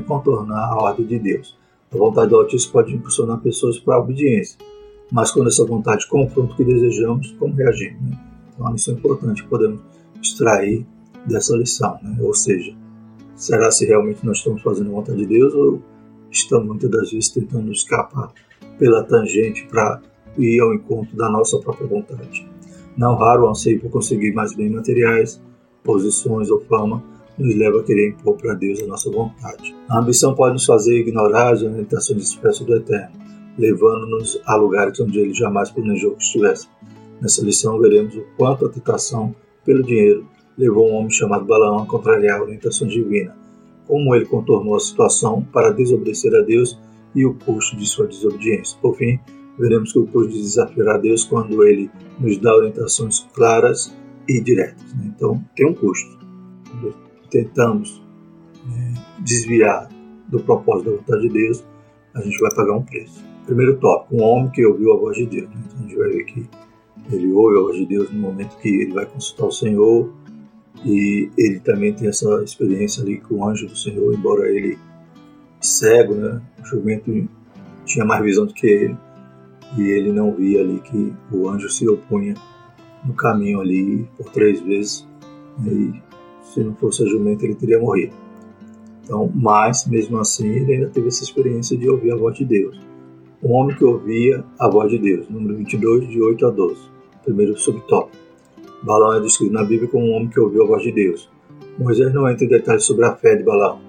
contornar 0.08 0.72
a 0.72 0.76
ordem 0.78 1.06
de 1.06 1.20
Deus. 1.20 1.56
A 1.94 1.98
vontade 1.98 2.32
do 2.32 2.38
Altíssimo 2.38 2.74
pode 2.74 2.96
impulsionar 2.96 3.40
pessoas 3.40 3.78
para 3.78 3.98
a 3.98 4.00
obediência, 4.00 4.58
mas 5.12 5.32
quando 5.32 5.48
essa 5.48 5.66
vontade 5.66 6.08
confronta 6.08 6.54
o 6.54 6.56
que 6.56 6.64
desejamos, 6.64 7.32
como 7.40 7.54
reagir? 7.56 7.98
Né? 8.02 8.18
Então, 8.54 8.66
uma 8.66 8.72
lição 8.72 8.94
importante 8.94 9.44
que 9.44 9.50
podemos 9.50 9.82
extrair 10.22 10.86
dessa 11.26 11.56
lição, 11.56 11.98
né? 12.02 12.18
ou 12.22 12.34
seja, 12.34 12.76
será 13.36 13.72
se 13.72 13.86
realmente 13.86 14.26
nós 14.26 14.38
estamos 14.38 14.62
fazendo 14.62 14.92
a 14.92 14.94
vontade 14.94 15.20
de 15.20 15.26
Deus 15.26 15.54
ou 15.54 15.82
estamos 16.32 16.68
muitas 16.68 16.90
das 16.90 17.12
vezes 17.12 17.30
tentando 17.30 17.72
escapar 17.72 18.32
pela 18.78 19.04
tangente 19.04 19.66
para 19.68 20.02
ir 20.38 20.62
ao 20.62 20.74
encontro 20.74 21.16
da 21.16 21.30
nossa 21.30 21.58
própria 21.60 21.88
vontade. 21.88 22.48
Não 22.98 23.16
raro 23.16 23.46
o 23.46 23.50
anseio 23.50 23.80
por 23.80 23.90
conseguir 23.90 24.34
mais 24.34 24.54
bens 24.54 24.72
materiais, 24.72 25.42
posições 25.84 26.50
ou 26.50 26.60
fama 26.62 27.04
nos 27.38 27.56
leva 27.56 27.80
a 27.80 27.84
querer 27.84 28.10
impor 28.10 28.36
para 28.36 28.54
Deus 28.54 28.82
a 28.82 28.88
nossa 28.88 29.10
vontade. 29.10 29.74
A 29.88 30.00
ambição 30.00 30.36
pode 30.36 30.54
nos 30.54 30.66
fazer 30.66 31.00
ignorar 31.00 31.54
as 31.54 31.64
orientações 31.64 32.24
expressas 32.24 32.66
do 32.66 32.76
Eterno, 32.76 33.16
levando-nos 33.60 34.42
a 34.46 34.56
lugares 34.56 35.00
onde 35.00 35.20
ele 35.20 35.34
jamais 35.34 35.70
planejou 35.70 36.16
que 36.16 36.24
estivesse. 36.24 36.68
Nessa 37.22 37.44
lição 37.44 37.80
veremos 37.80 38.16
o 38.16 38.26
quanto 38.38 38.66
a 38.66 38.70
tentação 38.70 39.36
pelo 39.64 39.84
dinheiro 39.84 40.26
levou 40.58 40.90
um 40.90 40.96
homem 40.96 41.12
chamado 41.12 41.46
Balaão 41.46 41.84
a 41.84 41.86
contrariar 41.86 42.40
a 42.40 42.44
orientação 42.44 42.88
divina 42.88 43.38
como 43.90 44.14
ele 44.14 44.26
contornou 44.26 44.76
a 44.76 44.80
situação 44.80 45.42
para 45.52 45.72
desobedecer 45.72 46.34
a 46.36 46.42
Deus 46.42 46.80
e 47.16 47.26
o 47.26 47.34
custo 47.34 47.76
de 47.76 47.88
sua 47.88 48.06
desobediência. 48.06 48.78
Por 48.80 48.96
fim, 48.96 49.20
veremos 49.58 49.92
que 49.92 49.98
o 49.98 50.06
custo 50.06 50.32
de 50.32 50.42
desafiar 50.42 50.90
a 50.90 50.98
Deus 51.00 51.24
quando 51.24 51.66
ele 51.66 51.90
nos 52.20 52.38
dá 52.38 52.56
orientações 52.56 53.28
claras 53.34 53.92
e 54.28 54.40
diretas. 54.40 54.94
Né? 54.94 55.12
Então, 55.16 55.44
tem 55.56 55.68
um 55.68 55.74
custo. 55.74 56.20
Quando 56.70 56.94
tentamos 57.32 58.00
né, 58.68 58.94
desviar 59.22 59.90
do 60.28 60.40
propósito 60.40 60.92
da 60.92 60.98
vontade 60.98 61.22
de 61.24 61.30
Deus, 61.30 61.66
a 62.14 62.22
gente 62.22 62.40
vai 62.40 62.54
pagar 62.54 62.74
um 62.78 62.84
preço. 62.84 63.26
Primeiro 63.50 63.78
tópico, 63.78 64.16
um 64.16 64.22
homem 64.22 64.52
que 64.52 64.64
ouviu 64.64 64.94
a 64.94 64.98
voz 64.98 65.18
de 65.18 65.26
Deus. 65.26 65.50
Então, 65.50 65.80
a 65.80 65.82
gente 65.82 65.96
vai 65.96 66.10
ver 66.10 66.24
que 66.26 66.48
ele 67.12 67.32
ouve 67.32 67.58
a 67.58 67.62
voz 67.62 67.78
de 67.78 67.86
Deus 67.88 68.12
no 68.12 68.20
momento 68.20 68.56
que 68.58 68.70
ele 68.70 68.94
vai 68.94 69.08
consultar 69.08 69.48
o 69.48 69.52
Senhor, 69.52 70.14
e 70.86 71.32
ele 71.36 71.60
também 71.60 71.92
tem 71.92 72.08
essa 72.10 72.44
experiência 72.44 73.02
ali 73.02 73.18
com 73.18 73.38
o 73.38 73.44
anjo 73.44 73.66
do 73.66 73.76
Senhor, 73.76 74.14
embora 74.14 74.48
ele 74.48 74.78
cego, 75.60 76.14
né? 76.14 76.40
O 76.62 76.64
jumento 76.64 77.28
tinha 77.86 78.06
mais 78.06 78.24
visão 78.24 78.46
do 78.46 78.54
que 78.54 78.68
ele 78.68 78.98
e 79.80 79.82
ele 79.82 80.12
não 80.12 80.32
via 80.32 80.62
ali 80.62 80.80
que 80.82 81.12
o 81.32 81.50
anjo 81.50 81.70
se 81.70 81.90
opunha 81.90 82.36
no 83.04 83.16
caminho 83.16 83.62
ali 83.62 84.08
por 84.16 84.30
três 84.30 84.62
vezes 84.62 85.08
e 85.66 85.92
se 86.44 86.64
não 86.64 86.76
fosse 86.76 87.04
a 87.04 87.08
jumenta 87.08 87.46
ele 87.46 87.56
teria 87.56 87.80
morrido. 87.80 88.14
Então, 89.04 89.32
mas 89.34 89.88
mesmo 89.88 90.20
assim 90.20 90.48
ele 90.48 90.74
ainda 90.74 90.88
teve 90.88 91.08
essa 91.08 91.24
experiência 91.24 91.76
de 91.76 91.90
ouvir 91.90 92.12
a 92.12 92.16
voz 92.16 92.38
de 92.38 92.46
Deus. 92.46 92.80
Um 93.42 93.54
homem 93.54 93.74
que 93.74 93.86
ouvia 93.86 94.44
a 94.60 94.68
voz 94.68 94.92
de 94.92 94.98
Deus, 94.98 95.30
número 95.30 95.56
22, 95.56 96.10
de 96.10 96.22
8 96.22 96.46
a 96.46 96.50
12, 96.50 96.76
primeiro 97.24 97.58
subtópico. 97.58 98.18
Balaão 98.84 99.14
é 99.14 99.22
descrito 99.22 99.54
na 99.54 99.64
Bíblia 99.64 99.88
como 99.88 100.08
um 100.08 100.12
homem 100.12 100.28
que 100.28 100.42
ouviu 100.42 100.64
a 100.64 100.68
voz 100.68 100.84
de 100.84 100.92
Deus. 100.92 101.30
Moisés 101.78 102.14
não 102.14 102.30
entra 102.30 102.44
em 102.44 102.50
detalhes 102.50 102.84
sobre 102.84 103.06
a 103.06 103.16
fé 103.16 103.38
de 103.38 103.44
Balaão, 103.44 103.80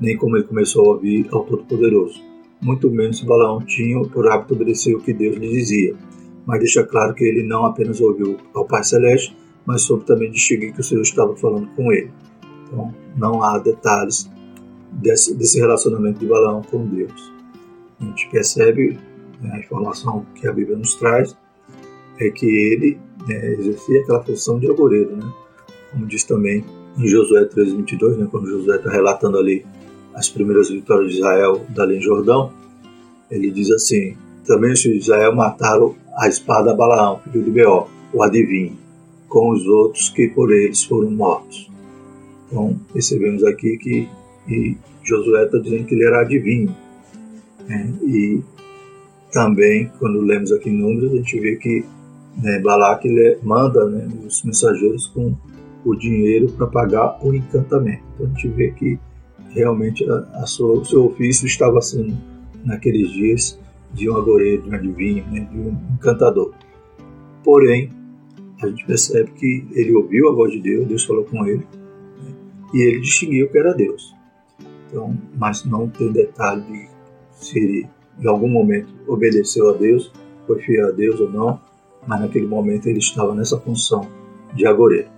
nem 0.00 0.16
como 0.16 0.36
ele 0.36 0.44
começou 0.44 0.86
a 0.86 0.94
ouvir 0.94 1.26
ao 1.32 1.44
Todo-Poderoso. 1.44 2.22
Muito 2.60 2.88
menos 2.92 3.18
se 3.18 3.26
Balaão 3.26 3.60
tinha 3.62 4.00
por 4.02 4.30
hábito 4.30 4.54
obedecer 4.54 4.94
o 4.94 5.00
que 5.00 5.12
Deus 5.12 5.34
lhe 5.34 5.48
dizia, 5.48 5.96
mas 6.46 6.60
deixa 6.60 6.84
claro 6.84 7.12
que 7.12 7.24
ele 7.24 7.42
não 7.42 7.66
apenas 7.66 8.00
ouviu 8.00 8.36
ao 8.54 8.64
Pai 8.66 8.84
Celeste, 8.84 9.36
mas 9.66 9.82
soube 9.82 10.04
também 10.04 10.30
distinguir 10.30 10.72
que 10.72 10.80
o 10.80 10.84
Senhor 10.84 11.02
estava 11.02 11.34
falando 11.34 11.66
com 11.74 11.92
ele. 11.92 12.12
Então, 12.68 12.94
não 13.16 13.42
há 13.42 13.58
detalhes 13.58 14.30
desse, 14.92 15.34
desse 15.34 15.58
relacionamento 15.58 16.20
de 16.20 16.26
Balaão 16.26 16.62
com 16.62 16.86
Deus. 16.86 17.32
A 18.02 18.04
gente 18.04 18.28
percebe 18.28 18.98
né, 19.40 19.50
a 19.54 19.58
informação 19.58 20.26
que 20.34 20.46
a 20.46 20.52
Bíblia 20.52 20.76
nos 20.76 20.94
traz 20.96 21.36
é 22.18 22.28
que 22.30 22.46
ele 22.46 22.98
né, 23.26 23.54
exercia 23.54 24.02
aquela 24.02 24.22
função 24.22 24.58
de 24.58 24.70
agoreiro, 24.70 25.16
né? 25.16 25.32
como 25.92 26.06
diz 26.06 26.24
também 26.24 26.64
em 26.98 27.06
Josué 27.06 27.44
3:22, 27.44 28.16
né, 28.16 28.28
quando 28.30 28.48
Josué 28.48 28.76
está 28.76 28.90
relatando 28.90 29.38
ali 29.38 29.64
as 30.14 30.28
primeiras 30.28 30.68
vitórias 30.68 31.12
de 31.12 31.18
Israel 31.18 31.64
dali 31.70 31.96
em 31.96 32.02
Jordão, 32.02 32.52
ele 33.30 33.50
diz 33.50 33.70
assim: 33.70 34.16
também 34.44 34.72
os 34.72 34.82
filhos 34.82 35.04
de 35.04 35.04
Israel 35.04 35.34
mataram 35.34 35.94
a 36.18 36.28
espada 36.28 36.74
Balaão, 36.74 37.20
filho 37.20 37.44
de 37.44 37.50
Beó, 37.50 37.86
o 38.12 38.22
adivinho, 38.22 38.76
com 39.28 39.50
os 39.50 39.66
outros 39.66 40.08
que 40.10 40.28
por 40.28 40.52
eles 40.52 40.84
foram 40.84 41.10
mortos. 41.10 41.70
Então, 42.46 42.78
percebemos 42.92 43.42
aqui 43.44 43.78
que 43.78 44.08
Josué 45.02 45.44
está 45.44 45.58
dizendo 45.58 45.84
que 45.84 45.94
ele 45.94 46.04
era 46.04 46.20
adivinho. 46.20 46.76
Né? 47.72 47.94
E 48.02 48.42
também, 49.32 49.90
quando 49.98 50.20
lemos 50.20 50.52
aqui 50.52 50.70
Números, 50.70 51.12
a 51.12 51.16
gente 51.16 51.40
vê 51.40 51.56
que 51.56 51.84
né, 52.42 52.60
Balaque 52.60 53.08
ele 53.08 53.38
manda 53.42 53.88
né, 53.88 54.06
os 54.26 54.42
mensageiros 54.44 55.06
com 55.06 55.34
o 55.84 55.94
dinheiro 55.94 56.52
para 56.52 56.66
pagar 56.66 57.18
o 57.24 57.34
encantamento. 57.34 58.02
Então 58.14 58.26
a 58.26 58.28
gente 58.28 58.48
vê 58.48 58.70
que 58.72 58.98
realmente 59.50 60.08
a, 60.08 60.42
a 60.42 60.46
sua, 60.46 60.80
o 60.80 60.84
seu 60.84 61.06
ofício 61.06 61.46
estava 61.46 61.80
sendo, 61.80 62.14
naqueles 62.64 63.10
dias, 63.10 63.58
de 63.92 64.08
um 64.08 64.16
agoreiro, 64.16 64.62
de 64.62 64.70
um 64.70 64.74
adivinho, 64.74 65.24
né, 65.30 65.48
de 65.50 65.58
um 65.58 65.76
encantador. 65.94 66.54
Porém, 67.42 67.90
a 68.62 68.68
gente 68.68 68.84
percebe 68.86 69.32
que 69.32 69.66
ele 69.72 69.94
ouviu 69.94 70.28
a 70.28 70.32
voz 70.32 70.52
de 70.52 70.60
Deus, 70.60 70.86
Deus 70.86 71.04
falou 71.04 71.24
com 71.24 71.44
ele, 71.46 71.66
né, 72.22 72.32
e 72.72 72.82
ele 72.82 73.00
distinguiu 73.00 73.48
que 73.48 73.58
era 73.58 73.74
Deus. 73.74 74.14
Então, 74.88 75.16
mas 75.36 75.64
não 75.64 75.88
tem 75.88 76.12
detalhe 76.12 76.62
de 76.62 76.91
se 77.44 77.88
em 78.20 78.26
algum 78.26 78.48
momento, 78.48 78.92
obedeceu 79.06 79.70
a 79.70 79.72
Deus, 79.72 80.12
foi 80.46 80.60
fiel 80.60 80.88
a 80.88 80.90
Deus 80.90 81.20
ou 81.20 81.30
não, 81.30 81.60
mas 82.06 82.20
naquele 82.20 82.46
momento 82.46 82.86
ele 82.86 82.98
estava 82.98 83.34
nessa 83.34 83.58
função 83.58 84.06
de 84.54 84.66
agoreiro. 84.66 85.08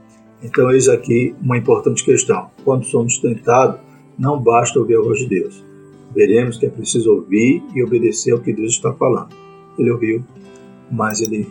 Então, 0.42 0.70
eis 0.70 0.88
aqui 0.88 1.34
uma 1.40 1.56
importante 1.56 2.04
questão. 2.04 2.50
Quando 2.64 2.84
somos 2.84 3.18
tentados, 3.18 3.80
não 4.18 4.38
basta 4.38 4.78
ouvir 4.78 4.96
a 4.96 5.00
voz 5.00 5.18
de 5.20 5.26
Deus. 5.26 5.64
Veremos 6.14 6.58
que 6.58 6.66
é 6.66 6.68
preciso 6.68 7.12
ouvir 7.12 7.62
e 7.74 7.82
obedecer 7.82 8.32
ao 8.32 8.40
que 8.40 8.52
Deus 8.52 8.72
está 8.72 8.92
falando. 8.92 9.34
Ele 9.78 9.90
ouviu, 9.90 10.22
mas 10.90 11.20
ele 11.20 11.48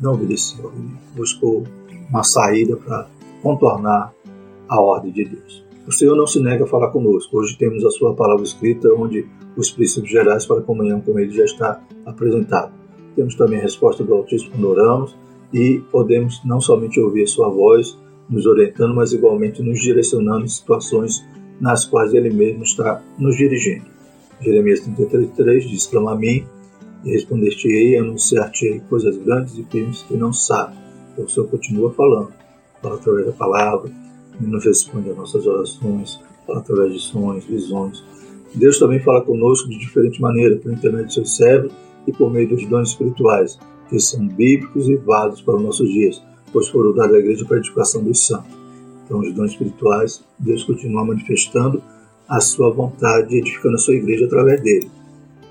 não 0.00 0.14
obedeceu. 0.14 0.72
Ele 0.74 0.90
buscou 1.14 1.64
uma 2.08 2.24
saída 2.24 2.76
para 2.76 3.08
contornar 3.42 4.12
a 4.68 4.80
ordem 4.80 5.12
de 5.12 5.24
Deus. 5.26 5.69
O 5.86 5.92
Senhor 5.92 6.14
não 6.14 6.26
se 6.26 6.40
nega 6.40 6.64
a 6.64 6.66
falar 6.66 6.88
conosco. 6.88 7.38
Hoje 7.38 7.56
temos 7.56 7.84
a 7.84 7.90
sua 7.90 8.14
palavra 8.14 8.44
escrita, 8.44 8.88
onde 8.94 9.26
os 9.56 9.70
princípios 9.70 10.12
gerais 10.12 10.44
para 10.44 10.60
a 10.60 10.62
comunhão 10.62 11.00
com 11.00 11.18
Ele 11.18 11.32
já 11.32 11.44
está 11.44 11.80
apresentado. 12.04 12.72
Temos 13.16 13.34
também 13.34 13.58
a 13.58 13.62
resposta 13.62 14.04
do 14.04 14.14
Altíssimo 14.14 14.52
quando 14.52 14.68
oramos 14.68 15.16
e 15.52 15.82
podemos 15.90 16.40
não 16.44 16.60
somente 16.60 17.00
ouvir 17.00 17.26
sua 17.26 17.48
voz 17.48 17.98
nos 18.28 18.46
orientando, 18.46 18.94
mas 18.94 19.12
igualmente 19.12 19.62
nos 19.62 19.80
direcionando 19.80 20.44
em 20.44 20.48
situações 20.48 21.24
nas 21.60 21.84
quais 21.84 22.14
ele 22.14 22.30
mesmo 22.30 22.62
está 22.62 23.02
nos 23.18 23.36
dirigindo. 23.36 23.84
Jeremias 24.40 24.80
33,3 24.80 25.60
diz: 25.66 25.86
Clama 25.86 26.12
a 26.12 26.16
mim 26.16 26.44
e 27.04 27.12
responder-te-ei, 27.12 27.96
anunciar-te-ei 27.96 28.80
coisas 28.88 29.16
grandes 29.16 29.58
e 29.58 29.64
firmes 29.64 30.02
que 30.02 30.16
não 30.16 30.32
sabe. 30.32 30.76
Então 31.12 31.24
o 31.24 31.28
Senhor 31.28 31.48
continua 31.48 31.92
falando, 31.92 32.32
fala 32.80 32.94
através 32.94 33.26
da 33.26 33.32
palavra, 33.32 33.90
nos 34.38 34.64
responde 34.64 35.10
às 35.10 35.16
nossas 35.16 35.46
orações, 35.46 36.20
através 36.48 36.92
de 36.92 37.00
sonhos, 37.00 37.44
visões. 37.44 38.02
Deus 38.54 38.78
também 38.78 39.00
fala 39.00 39.22
conosco 39.22 39.68
de 39.68 39.78
diferente 39.78 40.20
maneira, 40.20 40.56
por 40.56 40.72
intermédio 40.72 41.06
de 41.06 41.14
seus 41.14 41.36
servos 41.36 41.72
e 42.06 42.12
por 42.12 42.30
meio 42.30 42.48
dos 42.48 42.66
dons 42.66 42.90
espirituais, 42.90 43.58
que 43.88 43.98
são 43.98 44.26
bíblicos 44.26 44.88
e 44.88 44.96
válidos 44.96 45.42
para 45.42 45.56
os 45.56 45.62
nossos 45.62 45.88
dias, 45.88 46.22
pois 46.52 46.68
foram 46.68 46.92
dados 46.92 47.14
à 47.14 47.18
igreja 47.18 47.44
para 47.44 47.56
a 47.56 47.60
edificação 47.60 48.02
dos 48.02 48.26
santos. 48.26 48.58
Então, 49.04 49.20
os 49.20 49.32
dons 49.34 49.52
espirituais, 49.52 50.24
Deus 50.38 50.64
continua 50.64 51.04
manifestando 51.04 51.82
a 52.28 52.40
sua 52.40 52.70
vontade, 52.70 53.36
edificando 53.36 53.74
a 53.74 53.78
sua 53.78 53.94
igreja 53.94 54.26
através 54.26 54.62
dele. 54.62 54.90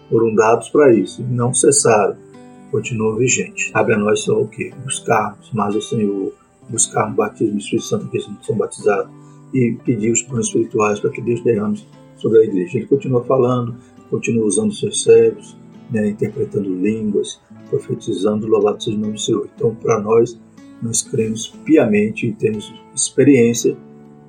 Foram 0.09 0.33
dados 0.33 0.69
para 0.69 0.93
isso, 0.93 1.24
não 1.29 1.53
cessaram, 1.53 2.15
continuam 2.71 3.15
vigentes. 3.17 3.69
Cabe 3.71 3.93
a 3.93 3.98
nós 3.98 4.21
só 4.21 4.39
o 4.39 4.48
quê? 4.48 4.71
Buscarmos 4.83 5.51
mais 5.51 5.75
o 5.75 5.81
Senhor, 5.81 6.33
buscarmos 6.69 7.13
o 7.13 7.17
batismo 7.17 7.53
do 7.53 7.59
Espírito 7.59 7.88
Santo, 7.88 8.07
que 8.09 8.19
são 8.19 8.55
batizados, 8.55 9.11
e 9.53 9.77
pedir 9.83 10.11
os 10.11 10.23
dons 10.23 10.47
espirituais 10.47 10.99
para 10.99 11.09
que 11.09 11.21
Deus 11.21 11.41
derrame 11.43 11.83
sobre 12.17 12.39
a 12.39 12.43
igreja. 12.43 12.77
Ele 12.77 12.88
continua 12.88 13.23
falando, 13.23 13.75
continua 14.09 14.45
usando 14.45 14.73
seus 14.73 15.03
servos, 15.03 15.57
né, 15.91 16.09
interpretando 16.09 16.69
línguas, 16.69 17.39
profetizando, 17.69 18.47
louvado 18.47 18.83
seja 18.83 18.97
o 18.97 18.99
nome 18.99 19.13
do 19.13 19.19
Senhor. 19.19 19.49
Então, 19.55 19.73
para 19.75 19.99
nós, 19.99 20.39
nós 20.81 21.01
cremos 21.01 21.47
piamente 21.65 22.27
e 22.27 22.33
temos 22.33 22.71
experiência 22.95 23.75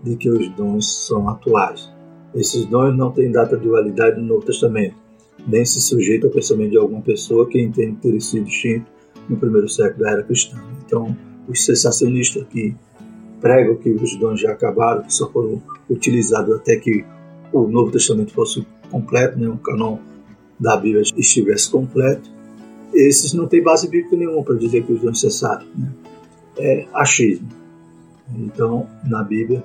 de 0.03 0.17
que 0.17 0.31
os 0.31 0.49
dons 0.51 1.07
são 1.07 1.29
atuais. 1.29 1.91
Esses 2.35 2.65
dons 2.67 2.97
não 2.97 3.11
têm 3.11 3.31
data 3.31 3.57
de 3.57 3.69
validade 3.69 4.21
no 4.21 4.27
Novo 4.27 4.47
Testamento, 4.47 4.95
nem 5.47 5.65
se 5.65 5.81
sujeitam 5.81 6.29
ao 6.29 6.35
pensamento 6.35 6.71
de 6.71 6.79
alguma 6.79 7.03
pessoa 7.03 7.47
que 7.47 7.61
entende 7.61 7.97
ter 7.97 8.21
sido 8.21 8.45
distinto 8.45 8.87
no 9.29 9.37
primeiro 9.37 9.69
século 9.69 10.05
da 10.05 10.11
era 10.13 10.23
cristã. 10.23 10.57
Então, 10.85 11.17
os 11.51 11.65
sensacionistas 11.65 12.47
que 12.49 12.75
pregam 13.41 13.77
que 13.77 13.91
os 13.91 14.17
dons 14.17 14.41
já 14.41 14.53
acabaram, 14.53 15.03
que 15.03 15.13
só 15.13 15.31
foram 15.31 15.61
utilizados 15.89 16.55
até 16.57 16.77
que 16.77 17.05
o 17.53 17.67
Novo 17.67 17.91
Testamento 17.91 18.33
fosse 18.33 18.67
completo, 18.91 19.39
né, 19.39 19.49
o 19.49 19.57
canon 19.59 19.99
da 20.59 20.77
Bíblia 20.77 21.03
estivesse 21.17 21.71
completo, 21.71 22.31
esses 22.93 23.33
não 23.33 23.47
têm 23.47 23.63
base 23.63 23.89
bíblica 23.89 24.17
nenhuma 24.17 24.43
para 24.43 24.57
dizer 24.57 24.85
que 24.85 24.93
os 24.93 25.01
dons 25.01 25.21
cessaram. 25.21 25.67
Né? 25.77 25.93
É 26.59 26.87
achismo. 26.93 27.49
Então, 28.37 28.87
na 29.05 29.23
Bíblia, 29.23 29.65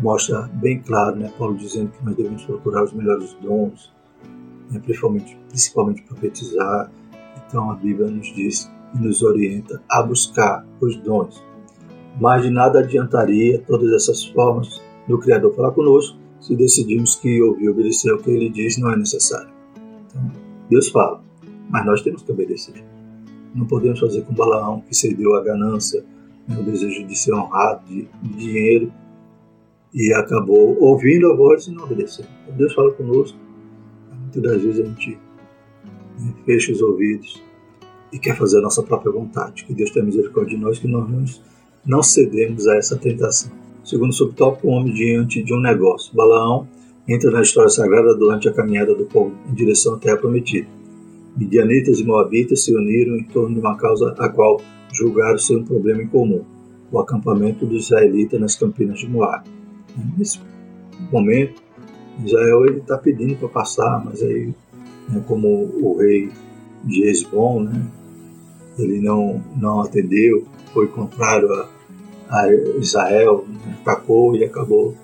mostra 0.00 0.42
bem 0.54 0.80
claro, 0.80 1.16
né, 1.16 1.32
Paulo 1.38 1.56
dizendo 1.56 1.90
que 1.90 2.04
nós 2.04 2.14
devemos 2.14 2.44
procurar 2.44 2.84
os 2.84 2.92
melhores 2.92 3.34
dons, 3.40 3.92
né, 4.70 4.78
principalmente, 4.78 5.38
principalmente 5.48 6.02
profetizar. 6.02 6.90
Então, 7.46 7.70
a 7.70 7.74
Bíblia 7.74 8.08
nos 8.08 8.26
diz 8.34 8.70
nos 9.00 9.22
orienta 9.22 9.82
a 9.88 10.02
buscar 10.02 10.66
os 10.80 10.96
dons. 10.96 11.42
Mas 12.20 12.42
de 12.42 12.50
nada 12.50 12.80
adiantaria 12.80 13.62
todas 13.66 13.92
essas 13.92 14.24
formas 14.24 14.80
do 15.06 15.18
Criador 15.18 15.54
falar 15.54 15.72
conosco 15.72 16.18
se 16.40 16.54
decidimos 16.54 17.16
que 17.16 17.40
ouvir 17.42 17.64
e 17.64 17.68
obedecer 17.68 18.10
ao 18.10 18.18
que 18.18 18.30
ele 18.30 18.48
diz 18.48 18.78
não 18.78 18.90
é 18.90 18.96
necessário. 18.96 19.50
Então, 20.06 20.30
Deus 20.70 20.88
fala, 20.88 21.22
mas 21.68 21.84
nós 21.84 22.02
temos 22.02 22.22
que 22.22 22.32
obedecer. 22.32 22.84
Não 23.54 23.66
podemos 23.66 23.98
fazer 24.00 24.22
com 24.22 24.34
Balaão, 24.34 24.80
que 24.82 24.94
cedeu 24.94 25.34
à 25.34 25.42
ganância, 25.42 26.04
né, 26.46 26.56
o 26.58 26.62
desejo 26.62 27.06
de 27.06 27.16
ser 27.16 27.34
honrado, 27.34 27.86
de, 27.86 28.08
de 28.22 28.28
dinheiro, 28.36 28.92
e 29.94 30.12
acabou 30.12 30.76
ouvindo 30.80 31.32
a 31.32 31.36
voz 31.36 31.66
e 31.66 31.72
não 31.72 31.84
obedecendo. 31.84 32.28
Deus 32.56 32.74
fala 32.74 32.92
conosco, 32.92 33.38
muitas 34.20 34.42
das 34.42 34.62
vezes 34.62 34.80
a 34.80 34.88
gente 34.88 35.18
né, 36.20 36.34
fecha 36.44 36.72
os 36.72 36.82
ouvidos 36.82 37.42
e 38.12 38.18
quer 38.18 38.36
fazer 38.36 38.58
a 38.58 38.62
nossa 38.62 38.82
própria 38.82 39.12
vontade. 39.12 39.64
Que 39.64 39.74
Deus 39.74 39.90
tenha 39.90 40.04
misericórdia 40.04 40.56
de 40.56 40.62
nós, 40.62 40.78
que 40.78 40.88
nós 40.88 41.40
não, 41.84 42.02
cedemos 42.02 42.66
a 42.66 42.76
essa 42.76 42.96
tentação. 42.96 43.50
Segundo 43.84 44.12
subtópico, 44.12 44.68
o 44.68 44.70
homem 44.70 44.92
diante 44.92 45.42
de 45.42 45.54
um 45.54 45.60
negócio. 45.60 46.14
Balaão 46.14 46.66
entra 47.08 47.30
na 47.30 47.42
história 47.42 47.70
sagrada 47.70 48.14
durante 48.14 48.48
a 48.48 48.52
caminhada 48.52 48.94
do 48.94 49.04
povo 49.04 49.32
em 49.48 49.54
direção 49.54 49.94
à 49.94 49.98
terra 49.98 50.16
prometida. 50.16 50.66
Midianitas 51.36 52.00
e 52.00 52.04
Moabitas 52.04 52.64
se 52.64 52.74
uniram 52.74 53.16
em 53.16 53.24
torno 53.24 53.54
de 53.54 53.60
uma 53.60 53.76
causa 53.76 54.14
a 54.18 54.28
qual 54.28 54.60
julgaram 54.92 55.38
ser 55.38 55.56
um 55.56 55.64
problema 55.64 56.02
em 56.02 56.08
comum, 56.08 56.42
o 56.90 56.98
acampamento 56.98 57.66
dos 57.66 57.84
israelitas 57.84 58.40
nas 58.40 58.56
campinas 58.56 58.98
de 58.98 59.08
Moab. 59.08 59.44
Nesse 60.16 60.40
momento, 61.12 61.62
Israel 62.24 62.64
está 62.66 62.96
pedindo 62.96 63.36
para 63.36 63.48
passar, 63.48 64.02
mas 64.04 64.22
aí, 64.22 64.54
né, 65.08 65.22
como 65.26 65.48
o 65.48 65.98
rei 65.98 66.30
de 66.84 67.08
Esbom, 67.08 67.62
né, 67.62 67.86
ele 68.78 69.00
não, 69.00 69.42
não 69.56 69.80
atendeu, 69.80 70.46
foi 70.72 70.86
contrário 70.88 71.52
a, 71.52 71.68
a 72.30 72.54
Israel, 72.78 73.44
né, 73.48 73.78
atacou 73.80 74.36
e 74.36 74.44
acabou 74.44 74.94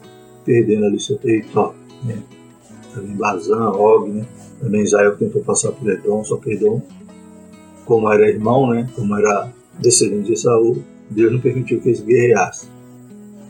perdendo 0.45 0.87
ali 0.87 1.01
seu 1.01 1.17
território. 1.17 1.79
Né. 2.05 2.23
Também 2.95 3.17
Bazan, 3.17 3.71
Og, 3.71 4.09
né, 4.09 4.27
também 4.61 4.83
Israel 4.83 5.17
tentou 5.17 5.43
passar 5.43 5.73
por 5.73 5.91
Edom, 5.91 6.23
só 6.25 6.37
que 6.37 6.53
Edom, 6.53 6.83
como 7.85 8.13
era 8.13 8.29
irmão, 8.29 8.71
né, 8.71 8.89
como 8.95 9.17
era 9.17 9.51
descendente 9.81 10.31
de 10.31 10.39
Saul, 10.39 10.83
Deus 11.11 11.33
não 11.33 11.41
permitiu 11.41 11.81
que 11.81 11.89
eles 11.89 12.01
guerreassem. 12.01 12.69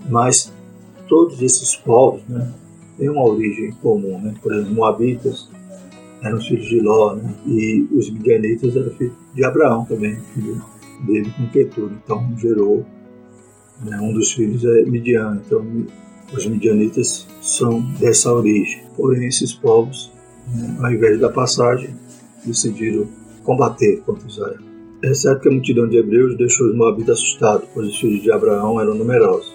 Mas 0.09 0.53
todos 1.09 1.41
esses 1.43 1.77
povos 1.77 2.23
né, 2.29 2.53
têm 2.99 3.09
uma 3.09 3.25
origem 3.25 3.73
comum. 3.83 4.21
Né? 4.21 4.35
Por 4.43 4.53
exemplo, 4.53 4.75
Moabitas 4.75 5.49
eram 6.23 6.39
os 6.39 6.47
filhos 6.47 6.67
de 6.67 6.81
Ló, 6.81 7.15
né? 7.15 7.35
e 7.47 7.87
os 7.93 8.11
midianitas 8.11 8.77
eram 8.77 8.91
filhos 8.91 9.15
de 9.35 9.45
Abraão 9.45 9.85
também, 9.85 10.17
filho 10.35 10.63
dele 11.05 11.33
com 11.37 11.49
Ketura. 11.49 11.93
Então 12.05 12.33
gerou 12.39 12.85
Né? 13.85 13.99
Um 14.01 14.13
dos 14.13 14.33
filhos 14.33 14.65
é 14.65 14.83
Midian, 14.83 15.41
então 15.45 15.65
os 16.33 16.47
midianitas 16.47 17.27
são 17.41 17.81
dessa 17.99 18.33
origem. 18.33 18.83
Porém, 18.97 19.27
esses 19.27 19.53
povos, 19.53 20.13
né, 20.55 20.77
ao 20.81 20.93
invés 20.93 21.19
da 21.21 21.29
passagem, 21.29 21.95
decidiram 22.45 23.09
combater 23.43 24.01
contra 24.03 24.27
Israel. 24.29 24.61
É 25.03 25.13
certo 25.13 25.43
que 25.43 25.49
a 25.49 25.53
multidão 25.53 25.89
de 25.89 25.97
hebreus 25.97 26.37
deixou 26.37 26.69
os 26.69 26.77
moabitas 26.77 27.19
assustados, 27.19 27.69
pois 27.75 27.89
os 27.89 27.99
filhos 27.99 28.23
de 28.23 28.31
Abraão 28.31 28.81
eram 28.81 28.95
numerosos. 28.95 29.53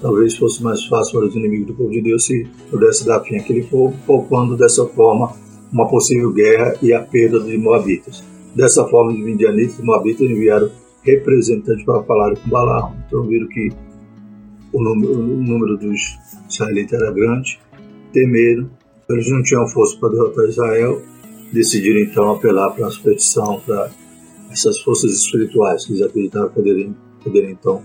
Talvez 0.00 0.36
fosse 0.36 0.62
mais 0.62 0.84
fácil 0.86 1.18
para 1.18 1.28
os 1.28 1.36
inimigos 1.36 1.66
do 1.66 1.74
povo 1.74 1.90
de 1.90 2.00
Deus 2.00 2.24
se 2.24 2.46
pudesse 2.70 3.04
dar 3.06 3.20
fim 3.20 3.36
àquele 3.36 3.62
povo, 3.64 3.94
poupando 4.06 4.56
dessa 4.56 4.86
forma 4.86 5.34
uma 5.72 5.88
possível 5.88 6.32
guerra 6.32 6.76
e 6.82 6.92
a 6.92 7.00
perda 7.02 7.40
dos 7.40 7.56
moabitas. 7.56 8.22
Dessa 8.54 8.86
forma, 8.86 9.12
os 9.12 9.18
midianitas 9.18 9.78
e 9.78 9.82
moabitas 9.82 10.28
enviaram 10.28 10.70
representantes 11.02 11.84
para 11.84 12.02
falar 12.02 12.36
com 12.36 12.48
Balaão. 12.48 12.96
Então 13.06 13.22
viram 13.26 13.46
que 13.48 13.70
o 14.72 14.82
número, 14.82 15.12
o 15.12 15.42
número 15.42 15.76
dos 15.76 16.18
israelitas 16.48 17.00
era 17.00 17.12
grande, 17.12 17.60
temeram, 18.12 18.68
eles 19.08 19.30
não 19.30 19.42
tinham 19.42 19.66
força 19.68 19.96
para 19.98 20.10
derrotar 20.10 20.46
Israel, 20.46 21.02
decidiram 21.52 22.00
então 22.00 22.30
apelar 22.32 22.70
para 22.70 22.88
a 22.88 22.90
superstição, 22.90 23.60
para 23.60 23.90
essas 24.50 24.80
forças 24.80 25.12
espirituais 25.12 25.84
que 25.84 25.92
eles 25.92 26.02
acreditavam 26.02 26.50
poderem, 26.50 26.96
poderem 27.22 27.50
então 27.52 27.82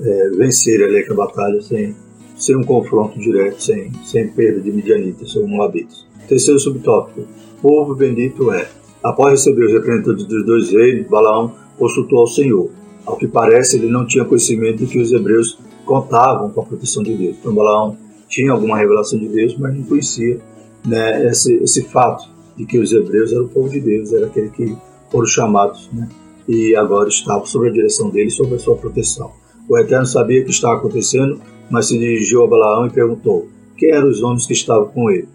é, 0.00 0.30
vencer 0.30 0.82
ali 0.82 1.04
a 1.08 1.14
batalha 1.14 1.60
sem, 1.62 1.94
sem 2.36 2.56
um 2.56 2.64
confronto 2.64 3.18
direto, 3.18 3.62
sem, 3.62 3.92
sem 4.04 4.28
perda 4.28 4.60
de 4.60 4.70
midianitas 4.70 5.34
ou 5.36 5.46
moabitas. 5.46 6.07
Terceiro 6.28 6.60
subtópico, 6.60 7.26
povo 7.62 7.94
bendito 7.94 8.52
é. 8.52 8.68
Após 9.02 9.30
receber 9.30 9.64
os 9.64 9.72
representantes 9.72 10.24
dos 10.24 10.44
dois 10.44 10.70
reinos, 10.70 11.08
Balaão 11.08 11.54
consultou 11.78 12.18
ao 12.20 12.26
Senhor. 12.26 12.70
Ao 13.06 13.16
que 13.16 13.26
parece, 13.26 13.76
ele 13.76 13.88
não 13.88 14.06
tinha 14.06 14.24
conhecimento 14.24 14.78
de 14.78 14.86
que 14.86 14.98
os 14.98 15.10
hebreus 15.10 15.58
contavam 15.86 16.50
com 16.50 16.60
a 16.60 16.64
proteção 16.64 17.02
de 17.02 17.14
Deus. 17.14 17.36
Então, 17.40 17.54
Balaão 17.54 17.96
tinha 18.28 18.52
alguma 18.52 18.76
revelação 18.76 19.18
de 19.18 19.26
Deus, 19.28 19.56
mas 19.56 19.74
não 19.74 19.82
conhecia 19.84 20.38
né, 20.86 21.26
esse, 21.26 21.54
esse 21.54 21.82
fato 21.84 22.28
de 22.56 22.66
que 22.66 22.78
os 22.78 22.92
hebreus 22.92 23.32
eram 23.32 23.44
o 23.44 23.48
povo 23.48 23.70
de 23.70 23.80
Deus, 23.80 24.12
era 24.12 24.26
aquele 24.26 24.50
que 24.50 24.76
foram 25.10 25.26
chamados 25.26 25.88
né, 25.92 26.08
e 26.46 26.76
agora 26.76 27.08
estavam 27.08 27.46
sob 27.46 27.68
a 27.68 27.72
direção 27.72 28.10
dele, 28.10 28.30
sob 28.30 28.54
a 28.54 28.58
sua 28.58 28.76
proteção. 28.76 29.30
O 29.68 29.78
Eterno 29.78 30.06
sabia 30.06 30.42
o 30.42 30.44
que 30.44 30.50
estava 30.50 30.76
acontecendo, 30.76 31.40
mas 31.70 31.86
se 31.86 31.98
dirigiu 31.98 32.44
a 32.44 32.46
Balaão 32.46 32.86
e 32.86 32.90
perguntou: 32.90 33.48
quem 33.76 33.90
eram 33.90 34.08
os 34.08 34.22
homens 34.22 34.46
que 34.46 34.52
estavam 34.52 34.88
com 34.88 35.10
ele? 35.10 35.28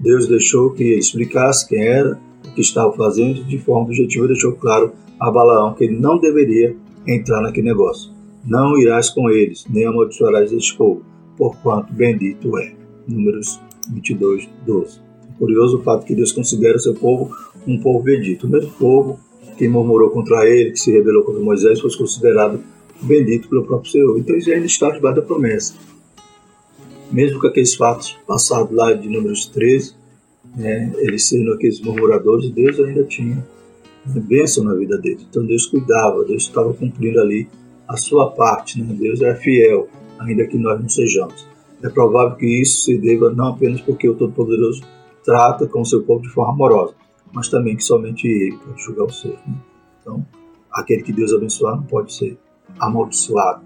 Deus 0.00 0.28
deixou 0.28 0.70
que 0.70 0.82
ele 0.82 0.98
explicasse 0.98 1.68
quem 1.68 1.82
era, 1.82 2.18
o 2.46 2.54
que 2.54 2.60
estava 2.60 2.92
fazendo, 2.92 3.44
de 3.44 3.58
forma 3.58 3.86
objetiva 3.86 4.26
deixou 4.26 4.52
claro 4.52 4.92
a 5.18 5.30
Balaão 5.30 5.74
que 5.74 5.84
ele 5.84 5.98
não 5.98 6.18
deveria 6.18 6.74
entrar 7.06 7.40
naquele 7.40 7.68
negócio. 7.68 8.10
Não 8.44 8.76
irás 8.78 9.08
com 9.08 9.30
eles, 9.30 9.64
nem 9.70 9.86
amaldiçoarás 9.86 10.52
este 10.52 10.76
povo, 10.76 11.02
porquanto 11.36 11.92
bendito 11.92 12.58
é. 12.58 12.74
Números 13.06 13.60
22, 13.92 14.48
12. 14.66 15.00
É 15.28 15.38
curioso 15.38 15.78
o 15.78 15.82
fato 15.82 16.04
que 16.04 16.14
Deus 16.14 16.32
considera 16.32 16.78
seu 16.78 16.94
povo 16.94 17.34
um 17.66 17.78
povo 17.78 18.02
bendito. 18.02 18.46
O 18.46 18.50
mesmo 18.50 18.72
povo 18.72 19.20
que 19.56 19.68
murmurou 19.68 20.10
contra 20.10 20.48
ele, 20.48 20.72
que 20.72 20.80
se 20.80 20.90
rebelou 20.90 21.22
contra 21.22 21.40
Moisés, 21.40 21.80
foi 21.80 21.90
considerado 21.96 22.60
bendito 23.02 23.48
pelo 23.48 23.64
próprio 23.64 23.90
Senhor. 23.90 24.18
Então 24.18 24.34
eles 24.34 24.48
ainda 24.48 24.66
está 24.66 24.90
debaixo 24.90 25.20
da 25.20 25.26
promessa. 25.26 25.74
Mesmo 27.12 27.38
com 27.38 27.46
aqueles 27.46 27.74
fatos 27.74 28.18
passados 28.26 28.74
lá 28.74 28.92
de 28.92 29.08
Números 29.08 29.46
13, 29.46 29.94
né, 30.56 30.92
eles 30.98 31.28
sendo 31.28 31.52
aqueles 31.52 31.80
murmuradores, 31.80 32.50
Deus 32.50 32.80
ainda 32.80 33.04
tinha 33.04 33.46
bênção 34.06 34.64
na 34.64 34.74
vida 34.74 34.98
deles. 34.98 35.26
Então 35.28 35.44
Deus 35.44 35.66
cuidava, 35.66 36.24
Deus 36.24 36.44
estava 36.44 36.72
cumprindo 36.74 37.20
ali 37.20 37.48
a 37.86 37.96
sua 37.96 38.30
parte, 38.30 38.82
né? 38.82 38.94
Deus 38.98 39.20
é 39.20 39.34
fiel, 39.34 39.88
ainda 40.18 40.46
que 40.46 40.56
nós 40.56 40.80
não 40.80 40.88
sejamos. 40.88 41.46
É 41.82 41.88
provável 41.88 42.36
que 42.36 42.46
isso 42.46 42.82
se 42.82 42.98
deva 42.98 43.30
não 43.30 43.48
apenas 43.48 43.80
porque 43.80 44.08
o 44.08 44.14
Todo-Poderoso 44.14 44.82
trata 45.24 45.66
com 45.66 45.80
o 45.80 45.86
seu 45.86 46.02
povo 46.02 46.22
de 46.22 46.28
forma 46.28 46.52
amorosa, 46.52 46.94
mas 47.32 47.48
também 47.48 47.76
que 47.76 47.84
somente 47.84 48.26
Ele 48.26 48.56
pode 48.56 48.82
julgar 48.82 49.04
o 49.04 49.12
ser. 49.12 49.36
Né? 49.46 49.54
Então, 50.00 50.24
aquele 50.72 51.02
que 51.02 51.12
Deus 51.12 51.32
abençoar 51.32 51.76
não 51.76 51.84
pode 51.84 52.14
ser 52.14 52.38
amaldiçoado. 52.78 53.62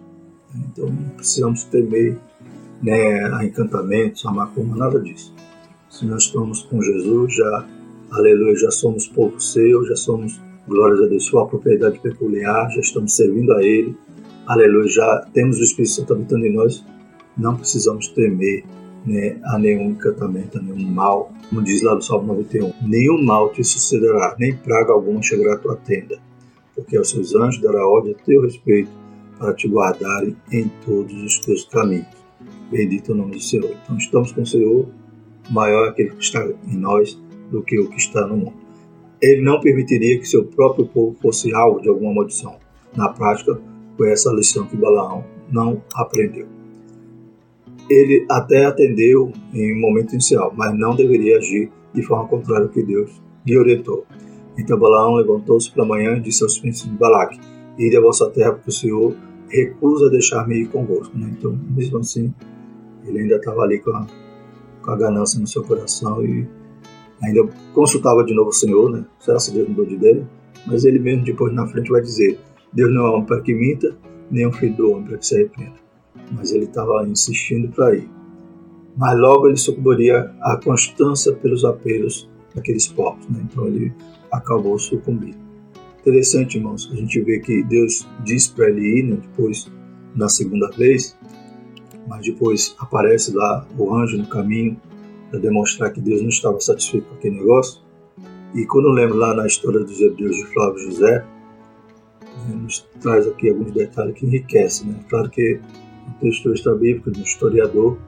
Né? 0.55 0.65
Então, 0.73 0.95
precisamos 1.17 1.65
temer 1.65 2.19
né, 2.83 3.25
a 3.35 3.45
encantamentos, 3.45 4.25
a 4.27 4.31
macumba, 4.31 4.77
nada 4.77 5.01
disso. 5.01 5.35
Se 5.89 6.05
nós 6.05 6.25
estamos 6.25 6.63
com 6.63 6.83
Jesus, 6.83 7.35
já 7.35 7.67
aleluia, 8.11 8.57
já 8.57 8.71
somos 8.71 9.09
povo 9.09 9.41
seu, 9.41 9.85
já 9.87 9.97
somos, 9.97 10.41
glórias 10.69 11.01
a 11.03 11.07
Deus, 11.07 11.25
sua 11.25 11.47
propriedade 11.47 11.99
peculiar, 12.01 12.69
já 12.71 12.81
estamos 12.81 13.15
servindo 13.15 13.53
a 13.53 13.63
Ele, 13.63 13.97
aleluia, 14.47 14.89
já 14.89 15.27
temos 15.33 15.59
o 15.59 15.63
Espírito 15.63 15.95
Santo 15.95 16.13
habitando 16.13 16.45
em 16.45 16.53
nós, 16.53 16.85
não 17.37 17.57
precisamos 17.57 18.09
temer 18.09 18.65
né, 19.07 19.39
a 19.45 19.59
nenhum 19.59 19.91
encantamento, 19.91 20.59
a 20.59 20.63
nenhum 20.63 20.91
mal, 20.91 21.33
como 21.49 21.63
diz 21.63 21.83
lá 21.83 21.95
no 21.95 22.03
Salmo 22.03 22.27
91, 22.29 22.73
nenhum 22.83 23.23
mal 23.23 23.51
te 23.53 23.63
sucederá, 23.63 24.35
nem 24.39 24.57
praga 24.57 24.93
alguma 24.93 25.23
chegará 25.23 25.55
à 25.55 25.59
tua 25.59 25.77
tenda, 25.77 26.19
porque 26.75 26.97
aos 26.97 27.11
seus 27.11 27.35
anjos 27.35 27.63
dará 27.63 27.87
ordem 27.87 28.15
a 28.15 28.25
teu 28.25 28.43
respeito 28.43 28.91
para 29.39 29.55
te 29.55 29.69
guardarem 29.69 30.37
em 30.51 30.69
todos 30.85 31.13
os 31.23 31.39
teus 31.41 31.65
caminhos. 31.67 32.16
Bendito 32.71 33.13
o 33.13 33.15
nome 33.15 33.33
do 33.33 33.41
Senhor. 33.41 33.77
Então 33.85 33.97
estamos 33.97 34.33
com 34.33 34.43
o 34.43 34.47
Senhor, 34.47 34.89
maior 35.51 35.87
é 35.87 35.91
aquele 35.91 36.11
que 36.11 36.23
está 36.23 36.47
em 36.67 36.77
nós, 36.77 37.21
do 37.51 37.63
que 37.63 37.79
o 37.79 37.89
que 37.89 37.97
está 37.97 38.27
no 38.27 38.37
mundo. 38.37 38.57
Ele 39.23 39.41
não 39.41 39.61
permitiria 39.61 40.19
que 40.19 40.29
seu 40.29 40.45
próprio 40.45 40.87
povo 40.87 41.17
fosse 41.21 41.55
alvo 41.55 41.81
de 41.81 41.89
alguma 41.89 42.13
maldição. 42.13 42.57
Na 42.95 43.09
prática, 43.09 43.59
foi 43.97 44.11
essa 44.11 44.33
lição 44.33 44.67
que 44.67 44.77
Balaão 44.77 45.25
não 45.51 45.83
aprendeu. 45.95 46.47
Ele 47.89 48.27
até 48.31 48.67
atendeu 48.67 49.33
em 49.55 49.75
um 49.75 49.81
momento 49.81 50.13
inicial, 50.13 50.53
mas 50.57 50.77
não 50.77 50.95
deveria 50.95 51.39
agir 51.39 51.71
de 51.95 52.03
forma 52.03 52.29
contrária 52.29 52.65
ao 52.65 52.73
que 52.73 52.83
Deus 52.83 53.11
lhe 53.47 53.57
orientou. 53.57 54.05
Então 54.59 54.79
Balaão 54.79 55.15
levantou-se 55.15 55.71
pela 55.71 55.87
manhã 55.87 56.17
e 56.17 56.21
disse 56.21 56.43
aos 56.43 56.59
príncipes 56.59 56.91
de 56.91 56.99
Balaque: 56.99 57.39
Ide 57.79 57.97
a 57.97 58.01
vossa 58.01 58.29
terra, 58.31 58.53
porque 58.53 58.71
o 58.71 58.73
Senhor 58.73 59.15
recusa 59.49 60.11
deixar-me 60.11 60.63
ir 60.63 60.69
convosco. 60.69 61.17
Né? 61.17 61.35
Então, 61.39 61.59
mesmo 61.71 61.99
assim, 61.99 62.35
ele 63.07 63.21
ainda 63.21 63.37
estava 63.37 63.63
ali 63.63 63.79
com 63.79 63.91
a, 63.91 64.07
com 64.83 64.91
a 64.91 64.97
ganância 64.97 65.41
no 65.41 65.47
seu 65.47 65.63
coração 65.63 66.25
e 66.25 66.47
ainda 67.23 67.49
consultava 67.73 68.25
de 68.25 68.35
novo 68.35 68.51
o 68.51 68.53
Senhor, 68.53 68.91
né? 68.91 69.05
Será 69.19 69.39
que 69.39 69.51
Deus 69.51 69.69
mudou 69.69 69.87
de 69.87 69.95
ideia? 69.95 70.29
Mas 70.67 70.85
ele 70.85 70.99
mesmo 70.99 71.25
depois 71.25 71.53
na 71.53 71.67
frente 71.67 71.91
vai 71.91 72.01
dizer: 72.01 72.39
Deus 72.73 72.93
não 72.93 73.07
é 73.07 73.11
homem 73.11 73.27
para 73.27 73.41
que 73.41 73.55
minta, 73.55 73.97
nem 74.31 74.47
um 74.47 74.53
filho 74.53 74.77
do 74.77 74.91
homem 74.91 75.07
para 75.07 75.19
que 75.19 75.27
se 75.27 75.35
arrependa. 75.35 75.77
Mas 76.33 76.53
ele 76.53 76.65
estava 76.65 77.07
insistindo 77.07 77.69
para 77.69 77.95
ir. 77.95 78.09
Mas 78.97 79.19
logo 79.19 79.47
ele 79.47 79.57
sucumbiria 79.57 80.33
à 80.41 80.59
constância 80.63 81.33
pelos 81.33 81.65
apelos 81.65 82.29
daqueles 82.55 82.87
povos, 82.89 83.29
né? 83.29 83.41
Então 83.45 83.67
ele 83.67 83.93
acabou 84.33 84.79
sucumbindo. 84.79 85.37
Interessante, 86.01 86.57
irmãos, 86.57 86.89
a 86.93 86.97
gente 86.97 87.21
vê 87.21 87.41
que 87.41 87.63
Deus 87.65 88.07
diz 88.25 88.49
para 88.49 88.69
ele 88.69 89.01
ir, 89.01 89.03
né? 89.03 89.19
Depois, 89.21 89.71
na 90.15 90.29
segunda 90.29 90.71
vez, 90.71 91.17
mas 92.07 92.25
depois 92.25 92.75
aparece 92.79 93.33
lá 93.35 93.67
o 93.79 93.95
anjo 93.95 94.19
no 94.19 94.27
caminho 94.27 94.81
para 95.31 95.41
demonstrar 95.41 95.93
que 95.93 96.01
Deus 96.01 96.23
não 96.23 96.29
estava 96.29 96.61
satisfeito 96.61 97.09
com 97.09 97.15
aquele 97.15 97.37
negócio. 97.37 97.81
E 98.55 98.65
quando 98.67 98.87
eu 98.87 98.93
lembro 98.93 99.17
lá 99.17 99.35
na 99.35 99.47
história 99.47 99.81
dos 99.81 100.01
hebreus 100.01 100.37
de 100.37 100.47
Flávio 100.47 100.79
José, 100.79 101.25
né, 102.49 102.55
nos 102.55 102.87
traz 103.01 103.27
aqui 103.27 103.51
alguns 103.51 103.73
detalhes 103.73 104.15
que 104.15 104.27
enriquecem. 104.27 104.89
Né? 104.89 105.01
Claro 105.09 105.29
que 105.31 105.61
um 106.09 106.13
texto 106.21 106.53
extra 106.53 106.75
bíblico 106.75 107.11
de 107.11 107.21
um 107.21 107.25
historiador, 107.25 107.99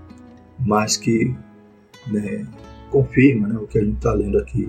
mas 0.65 0.97
que 0.97 1.35
né, 2.07 2.47
confirma 2.91 3.49
né, 3.49 3.59
o 3.59 3.67
que 3.67 3.79
a 3.79 3.85
gente 3.85 3.97
está 3.97 4.13
lendo 4.15 4.39
aqui, 4.39 4.69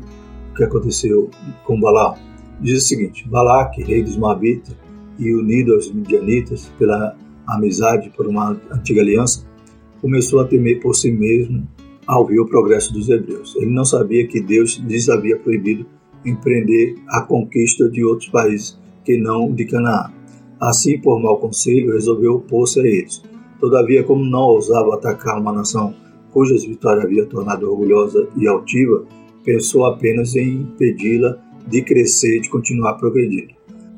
o 0.51 0.55
que 0.55 0.63
aconteceu 0.63 1.29
com 1.63 1.79
Balaão. 1.79 2.17
Diz 2.59 2.83
o 2.83 2.87
seguinte: 2.87 3.27
Balaque, 3.27 3.83
rei 3.83 4.03
dos 4.03 4.17
Moabitas, 4.17 4.75
e 5.17 5.33
unido 5.33 5.73
aos 5.73 5.91
midianitas 5.91 6.71
pela 6.79 7.15
amizade 7.55 8.11
por 8.15 8.27
uma 8.27 8.59
antiga 8.71 9.01
aliança, 9.01 9.45
começou 10.01 10.39
a 10.39 10.45
temer 10.45 10.79
por 10.79 10.95
si 10.95 11.11
mesmo 11.11 11.67
ao 12.07 12.25
ver 12.25 12.39
o 12.39 12.45
progresso 12.45 12.91
dos 12.93 13.09
hebreus. 13.09 13.55
Ele 13.55 13.71
não 13.71 13.85
sabia 13.85 14.27
que 14.27 14.41
Deus 14.41 14.81
lhes 14.87 15.09
havia 15.09 15.37
proibido 15.37 15.85
empreender 16.25 16.95
a 17.07 17.21
conquista 17.21 17.89
de 17.89 18.03
outros 18.03 18.29
países 18.29 18.79
que 19.03 19.17
não 19.17 19.53
de 19.53 19.65
Canaã. 19.65 20.11
Assim, 20.59 20.99
por 20.99 21.21
mau 21.21 21.37
conselho, 21.37 21.93
resolveu 21.93 22.33
opor-se 22.35 22.79
a 22.79 22.83
eles. 22.83 23.21
Todavia, 23.59 24.03
como 24.03 24.25
não 24.25 24.41
ousava 24.41 24.95
atacar 24.95 25.39
uma 25.39 25.53
nação 25.53 25.93
cujas 26.31 26.63
vitórias 26.63 27.05
havia 27.05 27.25
tornado 27.25 27.69
orgulhosa 27.69 28.27
e 28.37 28.47
altiva, 28.47 29.05
pensou 29.43 29.85
apenas 29.85 30.35
em 30.35 30.61
impedi-la 30.61 31.37
de 31.67 31.81
crescer 31.81 32.37
e 32.37 32.41
de 32.41 32.49
continuar 32.49 32.95
progredindo. 32.95 33.53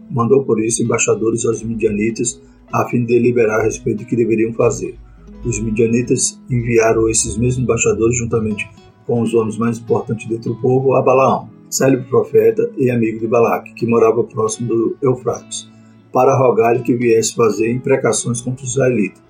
Mandou 0.09 0.43
por 0.43 0.61
isso 0.61 0.83
embaixadores 0.83 1.45
aos 1.45 1.63
midianitas 1.63 2.41
a 2.73 2.87
fim 2.87 3.01
de 3.01 3.13
deliberar 3.13 3.59
a 3.59 3.63
respeito 3.63 4.03
do 4.03 4.05
que 4.05 4.15
deveriam 4.15 4.53
fazer 4.53 4.97
os 5.43 5.59
midianitas 5.59 6.39
enviaram 6.49 7.09
esses 7.09 7.35
mesmos 7.37 7.63
embaixadores, 7.63 8.17
juntamente 8.17 8.69
com 9.05 9.21
os 9.21 9.33
homens 9.33 9.57
mais 9.57 9.79
importantes 9.79 10.27
dentro 10.27 10.53
do 10.53 10.61
povo, 10.61 10.95
a 10.95 11.01
Balaão, 11.01 11.49
célebre 11.69 12.07
profeta 12.07 12.69
e 12.77 12.91
amigo 12.91 13.19
de 13.19 13.27
Balaque, 13.27 13.73
que 13.73 13.87
morava 13.87 14.23
próximo 14.23 14.67
do 14.67 14.97
Eufrates. 15.01 15.69
para 16.13 16.37
rogar-lhe 16.37 16.83
que 16.83 16.93
viesse 16.93 17.33
fazer 17.33 17.71
imprecações 17.71 18.41
contra 18.41 18.65
os 18.65 18.71
israelitas. 18.71 19.23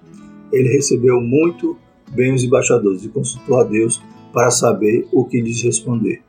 Ele 0.52 0.68
recebeu 0.68 1.22
muito 1.22 1.78
bem 2.12 2.34
os 2.34 2.44
embaixadores 2.44 3.06
e 3.06 3.10
consultou 3.10 3.60
a 3.60 3.64
Deus 3.64 4.02
para 4.34 4.50
saber 4.50 5.08
o 5.12 5.24
que 5.24 5.40
lhes 5.40 5.62
responder. 5.62 6.24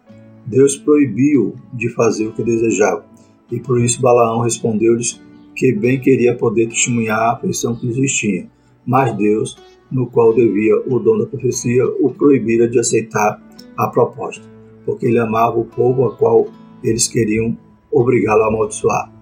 Deus 0.45 0.77
proibiu 0.77 1.57
de 1.73 1.89
fazer 1.89 2.27
o 2.27 2.33
que 2.33 2.43
desejava, 2.43 3.03
e 3.51 3.59
por 3.61 3.81
isso 3.81 4.03
Balaão 4.03 4.43
respondeu-lhes 4.43 5.19
que 5.55 5.73
bem 5.73 6.01
queria 6.01 6.37
poder 6.37 6.69
testemunhar 6.69 7.19
a 7.19 7.33
afeição 7.33 7.75
que 7.75 7.91
tinha, 8.07 8.49
mas 8.87 9.17
Deus, 9.17 9.57
no 9.91 10.07
qual 10.07 10.35
devia 10.35 10.77
o 10.87 10.99
dom 10.99 11.19
da 11.19 11.27
profecia, 11.27 11.87
o 11.87 12.11
proibira 12.11 12.69
de 12.69 12.79
aceitar 12.79 13.41
a 13.77 13.89
proposta, 13.89 14.45
porque 14.85 15.07
ele 15.07 15.19
amava 15.19 15.59
o 15.59 15.65
povo 15.65 16.07
a 16.07 16.17
qual 16.17 16.49
eles 16.83 17.07
queriam 17.07 17.57
obrigá-lo 17.91 18.45
a 18.45 18.49
amaldiçoar. 18.49 19.13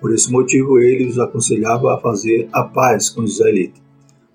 Por 0.00 0.12
esse 0.12 0.30
motivo, 0.30 0.78
ele 0.78 1.08
os 1.08 1.18
aconselhava 1.18 1.94
a 1.94 1.98
fazer 1.98 2.48
a 2.52 2.62
paz 2.62 3.08
com 3.08 3.22
os 3.22 3.34
israelitas. 3.34 3.82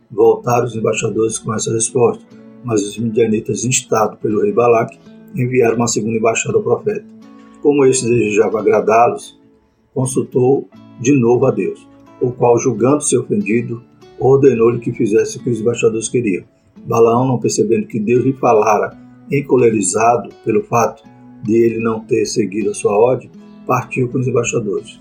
Voltaram 0.10 0.66
os 0.66 0.76
embaixadores 0.76 1.38
com 1.38 1.54
essa 1.54 1.72
resposta, 1.72 2.26
mas 2.64 2.82
os 2.82 2.98
midianitas, 2.98 3.64
instados 3.64 4.20
pelo 4.20 4.42
rei 4.42 4.52
Balaque, 4.52 5.00
enviaram 5.36 5.78
uma 5.78 5.88
segunda 5.88 6.18
embaixada 6.18 6.58
ao 6.58 6.64
profeta. 6.64 7.06
Como 7.62 7.86
este 7.86 8.08
desejava 8.08 8.60
agradá-los, 8.60 9.40
consultou 9.94 10.70
de 11.00 11.14
novo 11.14 11.46
a 11.46 11.52
Deus, 11.52 11.88
o 12.22 12.32
qual, 12.32 12.58
julgando-se 12.58 13.18
ofendido, 13.18 13.82
ordenou-lhe 14.20 14.80
que 14.80 14.92
fizesse 14.92 15.38
o 15.38 15.44
que 15.44 15.50
os 15.50 15.60
embaixadores 15.60 16.08
queriam. 16.08 16.44
Balaão, 16.86 17.28
não 17.28 17.40
percebendo 17.40 17.88
que 17.88 18.00
Deus 18.00 18.24
lhe 18.24 18.34
falara, 18.34 18.98
encolerizado 19.32 20.30
pelo 20.44 20.64
fato 20.64 21.04
de 21.44 21.56
ele 21.56 21.84
não 21.84 22.02
ter 22.02 22.26
seguido 22.26 22.70
a 22.70 22.74
sua 22.74 22.94
ordem, 22.94 23.30
partiu 23.66 24.08
com 24.10 24.20
os 24.20 24.28
embaixadores. 24.28 25.00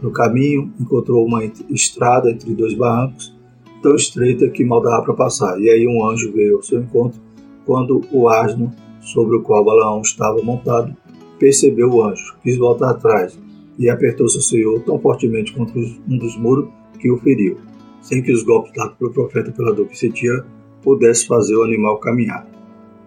No 0.00 0.10
caminho, 0.10 0.72
encontrou 0.80 1.24
uma 1.24 1.44
estrada 1.70 2.30
entre 2.30 2.54
dois 2.54 2.74
barrancos, 2.74 3.34
tão 3.82 3.94
estreita 3.94 4.48
que 4.48 4.64
mal 4.64 4.80
dava 4.80 5.02
para 5.02 5.14
passar. 5.14 5.60
E 5.60 5.68
aí 5.68 5.86
um 5.86 6.04
anjo 6.04 6.32
veio 6.32 6.56
ao 6.56 6.62
seu 6.62 6.80
encontro, 6.80 7.20
quando 7.64 8.00
o 8.12 8.28
asno 8.28 8.72
sobre 9.00 9.36
o 9.36 9.42
qual 9.42 9.64
Balaão 9.64 10.00
estava 10.00 10.40
montado 10.42 10.96
percebeu 11.38 11.90
o 11.90 12.04
anjo, 12.04 12.36
quis 12.42 12.56
voltar 12.56 12.90
atrás 12.90 13.36
e 13.78 13.88
apertou 13.88 14.28
seu 14.28 14.40
senhor 14.40 14.80
tão 14.82 14.98
fortemente 14.98 15.52
contra 15.52 15.78
um 15.78 16.18
dos 16.18 16.36
muros 16.36 16.68
que 16.98 17.10
o 17.10 17.18
feriu, 17.18 17.58
sem 18.00 18.22
que 18.22 18.32
os 18.32 18.42
golpes 18.42 18.72
dados 18.74 18.96
pelo 18.96 19.12
profeta 19.12 19.52
pela 19.52 19.72
dor 19.72 19.86
que 19.88 19.98
sentia 19.98 20.44
pudesse 20.82 21.26
fazer 21.26 21.54
o 21.56 21.62
animal 21.62 21.98
caminhar. 21.98 22.46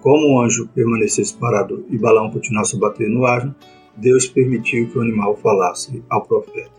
Como 0.02 0.28
o 0.28 0.42
anjo 0.42 0.68
permanecesse 0.74 1.34
parado 1.36 1.86
e 1.90 1.98
Balaão 1.98 2.32
continuasse 2.32 2.76
a 2.76 2.80
bater 2.80 3.10
no 3.10 3.26
asno, 3.26 3.56
Deus 3.98 4.28
permitiu 4.28 4.90
que 4.90 4.98
o 4.98 5.02
animal 5.02 5.36
falasse 5.38 6.04
ao 6.10 6.26
profeta. 6.26 6.72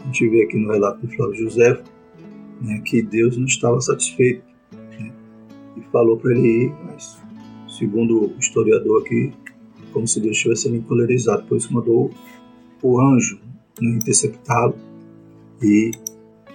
A 0.00 0.04
gente 0.04 0.28
vê 0.28 0.42
aqui 0.42 0.56
no 0.56 0.72
relato 0.72 1.06
de 1.06 1.14
Flávio 1.16 1.36
José 1.36 1.80
né, 2.60 2.80
que 2.84 3.02
Deus 3.02 3.36
não 3.36 3.46
estava 3.46 3.80
satisfeito 3.80 4.42
né, 4.72 5.12
e 5.76 5.82
falou 5.92 6.16
para 6.16 6.32
ele 6.32 6.64
ir, 6.64 6.74
mas 6.84 7.22
segundo 7.68 8.34
o 8.34 8.38
historiador 8.38 9.02
aqui, 9.02 9.32
como 9.92 10.06
se 10.06 10.20
Deus 10.20 10.36
estivesse 10.36 10.62
sendo 10.62 10.76
encolerizado, 10.76 11.44
por 11.46 11.56
isso 11.56 11.72
mandou 11.72 12.10
o 12.82 13.00
anjo 13.00 13.40
interceptá-lo 13.80 14.74
e 15.62 15.90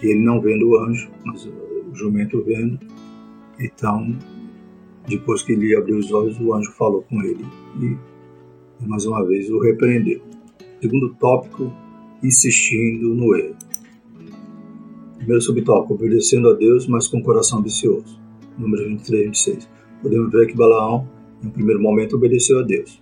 ele 0.01 0.23
não 0.23 0.41
vendo 0.41 0.69
o 0.69 0.77
anjo, 0.79 1.09
mas 1.25 1.45
o 1.45 1.93
jumento 1.93 2.43
vendo, 2.43 2.79
então 3.59 4.17
depois 5.07 5.41
que 5.43 5.53
ele 5.53 5.75
abriu 5.75 5.97
os 5.97 6.11
olhos, 6.11 6.39
o 6.39 6.53
anjo 6.53 6.71
falou 6.71 7.03
com 7.03 7.21
ele 7.21 7.45
e 7.79 7.97
mais 8.87 9.05
uma 9.05 9.25
vez 9.25 9.49
o 9.49 9.59
repreendeu. 9.59 10.21
Segundo 10.81 11.13
tópico, 11.15 11.71
insistindo 12.23 13.13
no 13.13 13.35
erro. 13.35 13.55
Primeiro 15.17 15.41
subtópico, 15.41 15.93
obedecendo 15.93 16.49
a 16.49 16.53
Deus, 16.53 16.87
mas 16.87 17.07
com 17.07 17.21
coração 17.21 17.59
ambicioso. 17.59 18.19
Número 18.57 18.87
23 18.87 19.21
e 19.21 19.25
26. 19.25 19.69
Podemos 20.01 20.31
ver 20.31 20.47
que 20.47 20.55
Balaão, 20.55 21.07
em 21.43 21.47
um 21.47 21.51
primeiro 21.51 21.79
momento, 21.79 22.15
obedeceu 22.15 22.59
a 22.59 22.63
Deus. 22.63 23.01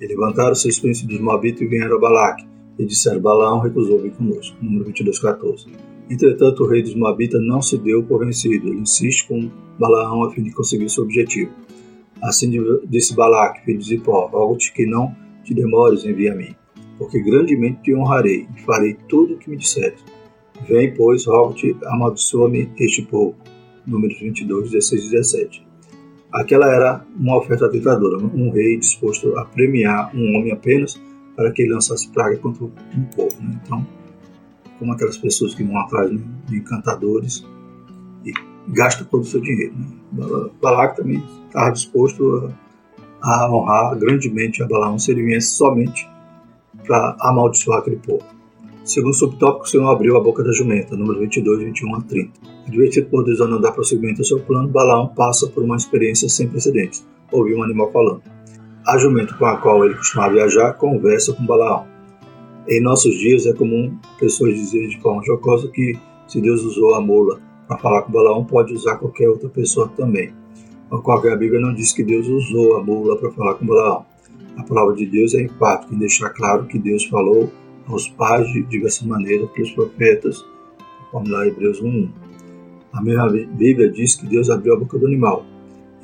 E 0.00 0.06
levantaram 0.06 0.54
seus 0.54 0.78
príncipes 0.78 1.16
dos 1.16 1.20
Moabitas 1.20 1.62
e 1.62 1.66
vieram 1.66 1.96
a 1.96 2.00
Balaque, 2.00 2.46
e 2.78 2.84
disseram, 2.84 3.20
Balaão 3.20 3.60
recusou 3.60 3.98
vir 3.98 4.12
conosco. 4.12 4.56
Número 4.60 4.84
22, 4.84 5.18
14. 5.18 5.66
Entretanto, 6.10 6.62
o 6.62 6.68
rei 6.68 6.82
dos 6.82 6.94
Moabitas 6.94 7.42
não 7.42 7.60
se 7.60 7.76
deu 7.78 8.02
por 8.02 8.24
vencido. 8.24 8.68
Ele 8.68 8.80
insiste 8.80 9.26
com 9.26 9.50
Balaão 9.78 10.24
a 10.24 10.30
fim 10.30 10.42
de 10.42 10.52
conseguir 10.52 10.88
seu 10.88 11.04
objetivo. 11.04 11.50
Assim 12.22 12.50
disse 12.88 13.14
Balaque, 13.14 13.64
filho 13.64 13.78
de 13.78 13.86
Zipó, 13.86 14.26
rogo-te 14.26 14.72
que 14.72 14.86
não 14.86 15.14
te 15.44 15.54
demores 15.54 16.04
em 16.04 16.14
vir 16.14 16.30
a 16.30 16.34
mim 16.34 16.54
porque 16.98 17.20
grandemente 17.20 17.82
te 17.82 17.94
honrarei 17.94 18.46
e 18.54 18.60
farei 18.62 18.96
tudo 19.08 19.34
o 19.34 19.38
que 19.38 19.50
me 19.50 19.56
disseres. 19.56 20.02
Vem, 20.68 20.94
pois, 20.94 21.26
rogo-te, 21.26 21.76
amaldiçoa-me 21.84 22.70
este 22.78 23.02
povo. 23.02 23.36
Números 23.86 24.18
22, 24.18 24.70
16 24.70 25.04
e 25.04 25.10
17. 25.10 25.66
Aquela 26.32 26.74
era 26.74 27.04
uma 27.16 27.38
oferta 27.38 27.70
tentadora, 27.70 28.18
um 28.18 28.50
rei 28.50 28.78
disposto 28.78 29.36
a 29.38 29.44
premiar 29.44 30.14
um 30.14 30.36
homem 30.36 30.52
apenas 30.52 31.00
para 31.36 31.52
que 31.52 31.62
ele 31.62 31.74
lançasse 31.74 32.08
praga 32.08 32.36
contra 32.38 32.64
um 32.64 32.70
povo. 33.14 33.36
Né? 33.40 33.60
Então, 33.62 33.86
como 34.78 34.92
aquelas 34.92 35.18
pessoas 35.18 35.54
que 35.54 35.62
vão 35.62 35.78
atrás 35.78 36.10
de 36.10 36.56
encantadores 36.56 37.46
e 38.24 38.32
gastam 38.68 39.06
todo 39.06 39.22
o 39.22 39.26
seu 39.26 39.40
dinheiro. 39.40 39.74
Né? 39.76 40.50
Balac 40.60 40.96
também 40.96 41.22
estava 41.46 41.70
disposto 41.70 42.52
a, 43.22 43.44
a 43.44 43.50
honrar 43.50 43.96
grandemente 43.98 44.62
a 44.62 44.66
Balaão 44.66 44.98
se 44.98 45.12
ele 45.12 45.22
viesse 45.22 45.48
somente 45.48 46.08
para 46.86 47.16
amaldiçoar 47.20 47.80
aquele 47.80 47.96
povo. 47.96 48.24
Segundo 48.84 49.10
o 49.10 49.14
subtópico, 49.14 49.64
o 49.64 49.68
Senhor 49.68 49.90
abriu 49.90 50.16
a 50.16 50.20
boca 50.20 50.44
da 50.44 50.52
jumenta, 50.52 50.96
número 50.96 51.18
22, 51.20 51.64
21 51.64 51.96
a 51.96 52.00
30. 52.02 52.32
Advertido 52.68 53.08
por 53.08 53.24
Deus 53.24 53.40
a 53.40 53.46
não 53.46 53.60
dar 53.60 53.72
prosseguimento 53.72 54.20
ao 54.20 54.24
seu 54.24 54.38
plano, 54.38 54.68
Balaão 54.68 55.08
passa 55.08 55.48
por 55.48 55.64
uma 55.64 55.76
experiência 55.76 56.28
sem 56.28 56.48
precedentes. 56.48 57.04
Ouviu 57.32 57.58
um 57.58 57.62
animal 57.64 57.90
falando. 57.90 58.35
A 58.86 58.96
jumenta 58.98 59.34
com 59.34 59.44
a 59.44 59.56
qual 59.56 59.84
ele 59.84 59.96
costumava 59.96 60.34
viajar 60.34 60.74
conversa 60.74 61.32
com 61.32 61.44
Balaão. 61.44 61.88
Em 62.68 62.80
nossos 62.80 63.18
dias 63.18 63.44
é 63.44 63.52
comum 63.52 63.98
pessoas 64.16 64.54
dizerem 64.54 64.90
de 64.90 65.00
forma 65.00 65.24
jocosa 65.24 65.66
que 65.72 65.98
se 66.28 66.40
Deus 66.40 66.62
usou 66.62 66.94
a 66.94 67.00
mula 67.00 67.40
para 67.66 67.78
falar 67.78 68.02
com 68.02 68.12
Balaão, 68.12 68.44
pode 68.44 68.72
usar 68.72 68.94
qualquer 68.98 69.28
outra 69.28 69.48
pessoa 69.48 69.90
também. 69.96 70.32
Ao 70.88 71.02
que 71.02 71.28
a 71.28 71.34
Bíblia 71.34 71.60
não 71.60 71.74
diz 71.74 71.90
que 71.90 72.04
Deus 72.04 72.28
usou 72.28 72.76
a 72.76 72.84
mula 72.84 73.16
para 73.16 73.32
falar 73.32 73.54
com 73.54 73.66
Balaão. 73.66 74.06
A 74.56 74.62
palavra 74.62 74.94
de 74.94 75.04
Deus 75.04 75.34
é 75.34 75.42
empática 75.42 75.92
em 75.92 75.98
deixar 75.98 76.30
claro 76.30 76.66
que 76.66 76.78
Deus 76.78 77.06
falou 77.06 77.50
aos 77.88 78.08
pais 78.10 78.46
de 78.52 78.62
diversa 78.62 79.04
maneira 79.04 79.48
pelos 79.48 79.72
profetas, 79.72 80.44
como 81.10 81.28
lá 81.28 81.44
Hebreus 81.44 81.82
1. 81.82 82.08
A 82.92 83.02
mesma 83.02 83.28
Bíblia 83.30 83.90
diz 83.90 84.14
que 84.14 84.28
Deus 84.28 84.48
abriu 84.48 84.74
a 84.74 84.78
boca 84.78 84.96
do 84.96 85.06
animal 85.06 85.44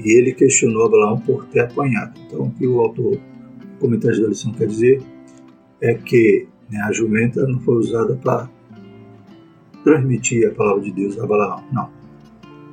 e 0.05 0.13
ele 0.13 0.33
questionou 0.33 0.87
Abraão 0.87 1.21
por 1.21 1.47
ter 1.47 1.61
apanhado. 1.61 2.19
Então, 2.27 2.47
o 2.47 2.51
que 2.51 2.67
o 2.67 2.81
autor, 2.81 3.15
o 3.15 3.81
comentário 3.81 4.21
da 4.21 4.29
lição 4.29 4.53
quer 4.53 4.67
dizer 4.67 5.03
é 5.81 5.95
que 5.95 6.47
né, 6.71 6.81
a 6.83 6.93
jumenta 6.93 7.47
não 7.47 7.61
foi 7.61 7.77
usada 7.77 8.15
para 8.17 8.49
transmitir 9.85 10.49
a 10.49 10.55
palavra 10.55 10.83
de 10.83 10.93
Deus 10.93 11.19
a 11.19 11.27
Balaão, 11.27 11.63
não. 11.73 11.91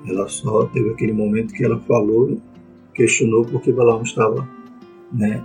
Ela 0.07 0.27
só 0.27 0.65
teve 0.67 0.89
aquele 0.91 1.13
momento 1.13 1.53
que 1.53 1.63
ela 1.63 1.79
falou, 1.81 2.39
questionou 2.93 3.45
porque 3.45 3.71
Balaão 3.71 4.03
estava 4.03 4.47
né, 5.11 5.43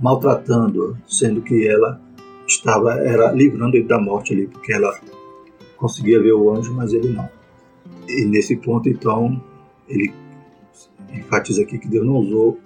maltratando, 0.00 0.96
sendo 1.06 1.42
que 1.42 1.66
ela 1.66 2.00
estava 2.46 2.94
era 2.94 3.32
livrando 3.32 3.76
ele 3.76 3.86
da 3.86 4.00
morte 4.00 4.32
ali, 4.32 4.46
porque 4.46 4.72
ela 4.72 4.98
conseguia 5.76 6.20
ver 6.20 6.32
o 6.32 6.50
anjo, 6.54 6.72
mas 6.74 6.92
ele 6.92 7.08
não. 7.08 7.28
E 8.08 8.24
nesse 8.24 8.56
ponto, 8.56 8.88
então, 8.88 9.42
ele 9.88 10.12
enfatiza 11.12 11.62
aqui 11.62 11.78
que 11.78 11.88
Deus 11.88 12.06
não 12.06 12.16
usou 12.16 12.58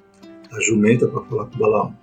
a 0.52 0.60
jumenta 0.60 1.06
para 1.06 1.22
falar 1.22 1.46
com 1.46 1.58
Balaão. 1.58 1.94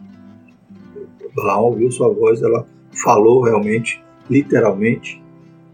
Balaão 1.35 1.63
ouviu 1.65 1.91
sua 1.91 2.13
voz, 2.13 2.41
ela 2.41 2.65
falou 3.03 3.43
realmente, 3.43 4.03
literalmente, 4.29 5.21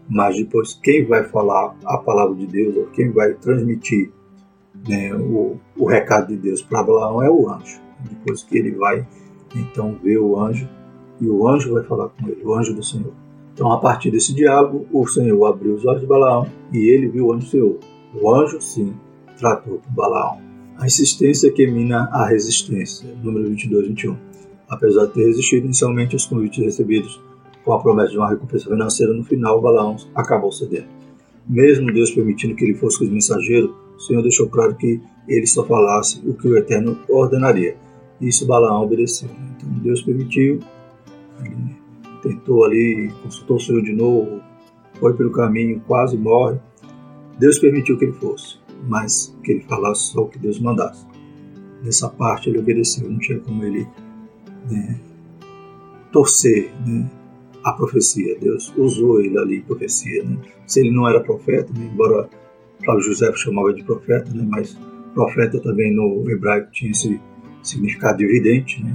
mas 0.08 0.36
depois 0.36 0.74
quem 0.82 1.04
vai 1.04 1.24
falar 1.24 1.74
a 1.84 1.98
palavra 1.98 2.34
de 2.34 2.46
Deus, 2.46 2.76
ou 2.76 2.86
quem 2.86 3.10
vai 3.10 3.34
transmitir 3.34 4.10
né, 4.88 5.14
o, 5.14 5.58
o 5.76 5.86
recado 5.86 6.28
de 6.28 6.36
Deus 6.36 6.60
para 6.60 6.82
Balaão 6.82 7.22
é 7.22 7.30
o 7.30 7.48
anjo. 7.48 7.80
Depois 8.10 8.42
que 8.42 8.58
ele 8.58 8.72
vai 8.72 9.06
então 9.54 9.96
vê 10.02 10.18
o 10.18 10.38
anjo 10.38 10.68
e 11.20 11.28
o 11.28 11.46
anjo 11.46 11.72
vai 11.72 11.84
falar 11.84 12.08
com 12.08 12.28
ele, 12.28 12.42
o 12.44 12.54
anjo 12.54 12.74
do 12.74 12.82
Senhor. 12.82 13.12
Então, 13.52 13.70
a 13.70 13.78
partir 13.78 14.10
desse 14.10 14.34
diálogo, 14.34 14.86
o 14.92 15.06
Senhor 15.06 15.46
abriu 15.46 15.74
os 15.74 15.86
olhos 15.86 16.00
de 16.00 16.06
Balaão 16.06 16.46
e 16.72 16.90
ele 16.90 17.08
viu 17.08 17.26
o 17.26 17.32
anjo 17.32 17.46
do 17.46 17.50
Senhor. 17.50 17.78
O 18.20 18.34
anjo, 18.34 18.60
sim, 18.60 18.92
tratou 19.38 19.78
com 19.78 19.94
Balaão. 19.94 20.40
A 20.78 20.86
insistência 20.86 21.50
que 21.52 21.66
mina 21.66 22.08
a 22.12 22.26
resistência, 22.26 23.08
número 23.22 23.48
22 23.48 23.88
21. 23.88 24.16
Apesar 24.68 25.06
de 25.06 25.12
ter 25.12 25.26
resistido 25.26 25.64
inicialmente 25.64 26.14
aos 26.14 26.26
convites 26.26 26.62
recebidos 26.64 27.20
com 27.64 27.72
a 27.72 27.80
promessa 27.80 28.10
de 28.10 28.18
uma 28.18 28.28
recompensa 28.28 28.68
financeira, 28.68 29.12
no 29.12 29.24
final 29.24 29.60
Balaão 29.60 29.96
acabou 30.14 30.52
cedendo. 30.52 30.86
Mesmo 31.48 31.92
Deus 31.92 32.10
permitindo 32.10 32.54
que 32.54 32.64
ele 32.64 32.74
fosse 32.74 32.98
com 32.98 33.04
os 33.04 33.10
mensageiros, 33.10 33.70
o 33.96 34.00
Senhor 34.00 34.22
deixou 34.22 34.48
claro 34.48 34.74
que 34.74 35.00
ele 35.28 35.46
só 35.46 35.64
falasse 35.64 36.20
o 36.26 36.34
que 36.34 36.48
o 36.48 36.56
Eterno 36.56 36.98
ordenaria 37.08 37.76
isso 38.20 38.46
Balaão 38.46 38.82
obedeceu. 38.82 39.28
Então 39.56 39.68
Deus 39.80 40.02
permitiu, 40.02 40.60
ele 41.40 41.76
tentou 42.22 42.64
ali, 42.64 43.12
consultou 43.22 43.56
o 43.56 43.60
Senhor 43.60 43.82
de 43.82 43.92
novo, 43.92 44.40
foi 44.94 45.14
pelo 45.14 45.32
caminho, 45.32 45.82
quase 45.86 46.16
morre. 46.16 46.58
Deus 47.38 47.58
permitiu 47.58 47.98
que 47.98 48.04
ele 48.06 48.12
fosse, 48.12 48.58
mas 48.88 49.34
que 49.42 49.52
ele 49.52 49.60
falasse 49.62 50.12
só 50.12 50.22
o 50.22 50.28
que 50.28 50.38
Deus 50.38 50.58
mandasse. 50.58 51.06
Nessa 51.82 52.08
parte 52.08 52.48
ele 52.48 52.58
obedeceu, 52.58 53.10
não 53.10 53.18
tinha 53.18 53.38
como 53.40 53.64
ele 53.64 53.86
né, 54.70 54.98
torcer 56.12 56.72
né, 56.86 57.10
a 57.64 57.72
profecia. 57.72 58.38
Deus 58.38 58.72
usou 58.76 59.20
ele 59.20 59.38
ali 59.38 59.60
profecia. 59.60 60.24
Né? 60.24 60.38
Se 60.66 60.80
ele 60.80 60.90
não 60.90 61.08
era 61.08 61.20
profeta, 61.20 61.72
né, 61.72 61.90
embora 61.92 62.28
Flávio 62.84 63.02
José 63.02 63.32
chamava 63.34 63.72
de 63.72 63.82
profeta, 63.84 64.30
né, 64.32 64.46
mas 64.48 64.78
profeta 65.14 65.60
também 65.60 65.94
no 65.94 66.28
hebraico 66.30 66.70
tinha 66.72 66.90
esse 66.90 67.20
significado 67.62 68.18
de 68.18 68.26
vidente, 68.26 68.82
né? 68.82 68.92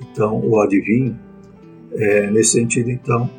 então 0.00 0.40
o 0.44 0.60
adivinho. 0.60 1.18
É, 1.96 2.28
nesse 2.28 2.52
sentido, 2.52 2.90
então, 2.90 3.30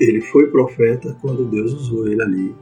ele 0.00 0.20
foi 0.20 0.48
profeta 0.48 1.16
quando 1.20 1.44
Deus 1.44 1.72
usou 1.72 2.08
ele 2.08 2.20
ali, 2.20 2.54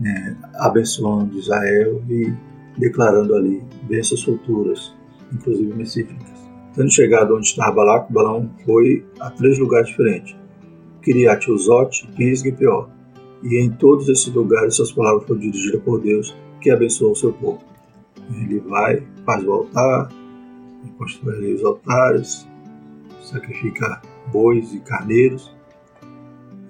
né, 0.00 0.36
abençoando 0.54 1.38
Israel 1.38 2.02
e 2.08 2.32
declarando 2.78 3.34
ali 3.34 3.62
bênçãos 3.82 4.22
futuras, 4.22 4.94
inclusive 5.32 5.74
messíficas. 5.74 6.40
Tendo 6.74 6.90
chegado 6.90 7.36
onde 7.36 7.46
estava 7.46 7.72
Balac, 7.72 8.12
Balão 8.12 8.50
foi 8.64 9.04
a 9.20 9.30
três 9.30 9.58
lugares 9.58 9.88
diferentes: 9.88 10.36
Kiriat 11.02 11.50
Uzote, 11.50 12.08
Pisga 12.16 12.48
e 12.48 12.52
Peor. 12.52 12.88
E 13.42 13.58
em 13.62 13.70
todos 13.70 14.08
esses 14.08 14.32
lugares 14.32 14.76
suas 14.76 14.92
palavras 14.92 15.26
foram 15.26 15.40
dirigidas 15.40 15.82
por 15.82 16.00
Deus, 16.00 16.36
que 16.60 16.70
abençoou 16.70 17.12
o 17.12 17.16
seu 17.16 17.32
povo. 17.32 17.60
Ele 18.42 18.60
vai, 18.60 19.02
faz 19.24 19.44
o 19.44 19.52
altar, 19.52 20.10
ali 21.26 21.54
os 21.54 21.64
altares, 21.64 22.46
sacrifica 23.22 24.00
bois 24.32 24.72
e 24.74 24.80
carneiros, 24.80 25.54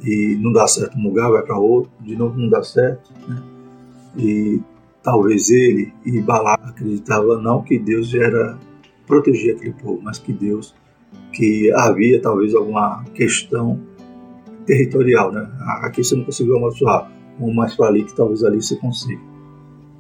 e 0.02 0.38
não 0.40 0.52
dá 0.52 0.66
certo 0.66 0.98
um 0.98 1.02
lugar, 1.02 1.30
vai 1.30 1.42
para 1.42 1.58
outro, 1.58 1.90
de 2.00 2.16
novo 2.16 2.38
não 2.38 2.48
dá 2.48 2.62
certo. 2.62 3.12
Né? 3.28 3.42
E 4.16 4.60
talvez 5.02 5.50
ele 5.50 5.92
e 6.04 6.20
Balac 6.20 6.62
acreditavam 6.64 7.40
não 7.40 7.62
que 7.62 7.78
Deus 7.78 8.14
era 8.14 8.58
proteger 9.06 9.56
aquele 9.56 9.72
povo, 9.74 10.00
mas 10.02 10.18
que 10.18 10.32
Deus, 10.32 10.74
que 11.32 11.70
havia 11.72 12.20
talvez 12.20 12.54
alguma 12.54 13.04
questão 13.14 13.80
territorial, 14.66 15.32
né? 15.32 15.50
Aqui 15.82 16.04
você 16.04 16.14
não 16.14 16.24
conseguiu 16.24 16.56
amaldiçoar, 16.56 17.10
mais 17.54 17.74
para 17.74 17.86
ali 17.86 18.04
que 18.04 18.14
talvez 18.14 18.44
ali 18.44 18.62
você 18.62 18.76
consiga. 18.76 19.20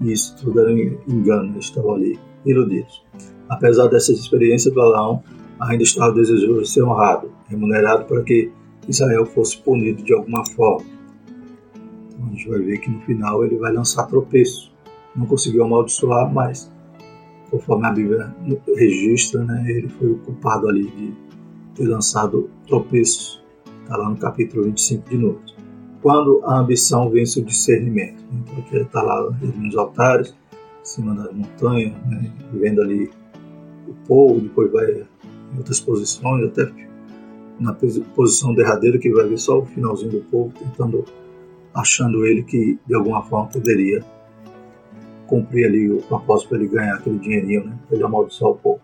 E 0.00 0.12
isso 0.12 0.36
tudo 0.36 0.60
era 0.60 0.72
engano, 0.72 1.52
eles 1.52 1.64
estavam 1.64 1.94
ali 1.94 2.18
iludidos. 2.44 3.04
Apesar 3.48 3.88
dessas 3.88 4.18
experiências, 4.18 4.72
Balaão 4.72 5.22
ainda 5.58 5.82
estava 5.82 6.12
desejoso 6.14 6.62
de 6.62 6.70
ser 6.70 6.82
honrado, 6.84 7.30
remunerado 7.48 8.04
para 8.04 8.22
que 8.22 8.50
Israel 8.90 9.24
fosse 9.26 9.56
punido 9.58 10.02
de 10.02 10.12
alguma 10.12 10.44
forma. 10.46 10.86
Então 12.08 12.26
a 12.26 12.30
gente 12.30 12.48
vai 12.48 12.58
ver 12.60 12.78
que 12.78 12.90
no 12.90 13.00
final 13.02 13.44
ele 13.44 13.56
vai 13.56 13.72
lançar 13.72 14.06
tropeço. 14.06 14.72
Não 15.14 15.26
conseguiu 15.26 15.64
amaldiçoar, 15.64 16.32
mas 16.32 16.70
conforme 17.50 17.86
a 17.86 17.90
Bíblia 17.90 18.34
registra, 18.76 19.44
né, 19.44 19.64
ele 19.68 19.88
foi 19.88 20.10
o 20.10 20.18
culpado 20.18 20.68
ali 20.68 20.86
de 20.90 21.12
ter 21.74 21.86
lançado 21.86 22.50
tropeços. 22.66 23.42
Está 23.82 23.96
lá 23.96 24.08
no 24.08 24.16
capítulo 24.16 24.64
25 24.64 25.08
de 25.08 25.16
Números. 25.16 25.56
Quando 26.02 26.40
a 26.44 26.58
ambição 26.58 27.10
vence 27.10 27.40
o 27.40 27.44
discernimento. 27.44 28.24
Então 28.32 28.58
aqui 28.58 28.76
está 28.76 29.02
lá 29.02 29.36
ele 29.42 29.56
nos 29.56 29.76
altares, 29.76 30.30
em 30.30 30.84
cima 30.84 31.14
da 31.14 31.32
montanha, 31.32 31.94
né, 32.06 32.30
vendo 32.52 32.82
ali 32.82 33.10
o 33.86 33.94
povo, 34.06 34.40
depois 34.40 34.70
vai 34.72 35.06
em 35.52 35.58
outras 35.58 35.80
posições, 35.80 36.44
até 36.46 36.70
na 37.60 37.76
posição 38.14 38.54
derradeira 38.54 38.98
que 38.98 39.10
vai 39.10 39.28
ver 39.28 39.38
só 39.38 39.58
o 39.58 39.66
finalzinho 39.66 40.12
do 40.12 40.20
povo, 40.22 40.52
tentando, 40.58 41.04
achando 41.74 42.26
ele 42.26 42.42
que 42.42 42.78
de 42.86 42.94
alguma 42.94 43.22
forma 43.22 43.48
poderia 43.48 44.02
cumprir 45.26 45.66
ali 45.66 45.90
o 45.90 45.98
propósito 45.98 46.48
para 46.48 46.58
ele 46.58 46.68
ganhar 46.68 46.94
aquele 46.94 47.18
dinheirinho, 47.18 47.66
né? 47.66 47.78
Ele 47.92 48.02
amaldiçoar 48.02 48.52
o 48.52 48.56
povo. 48.56 48.80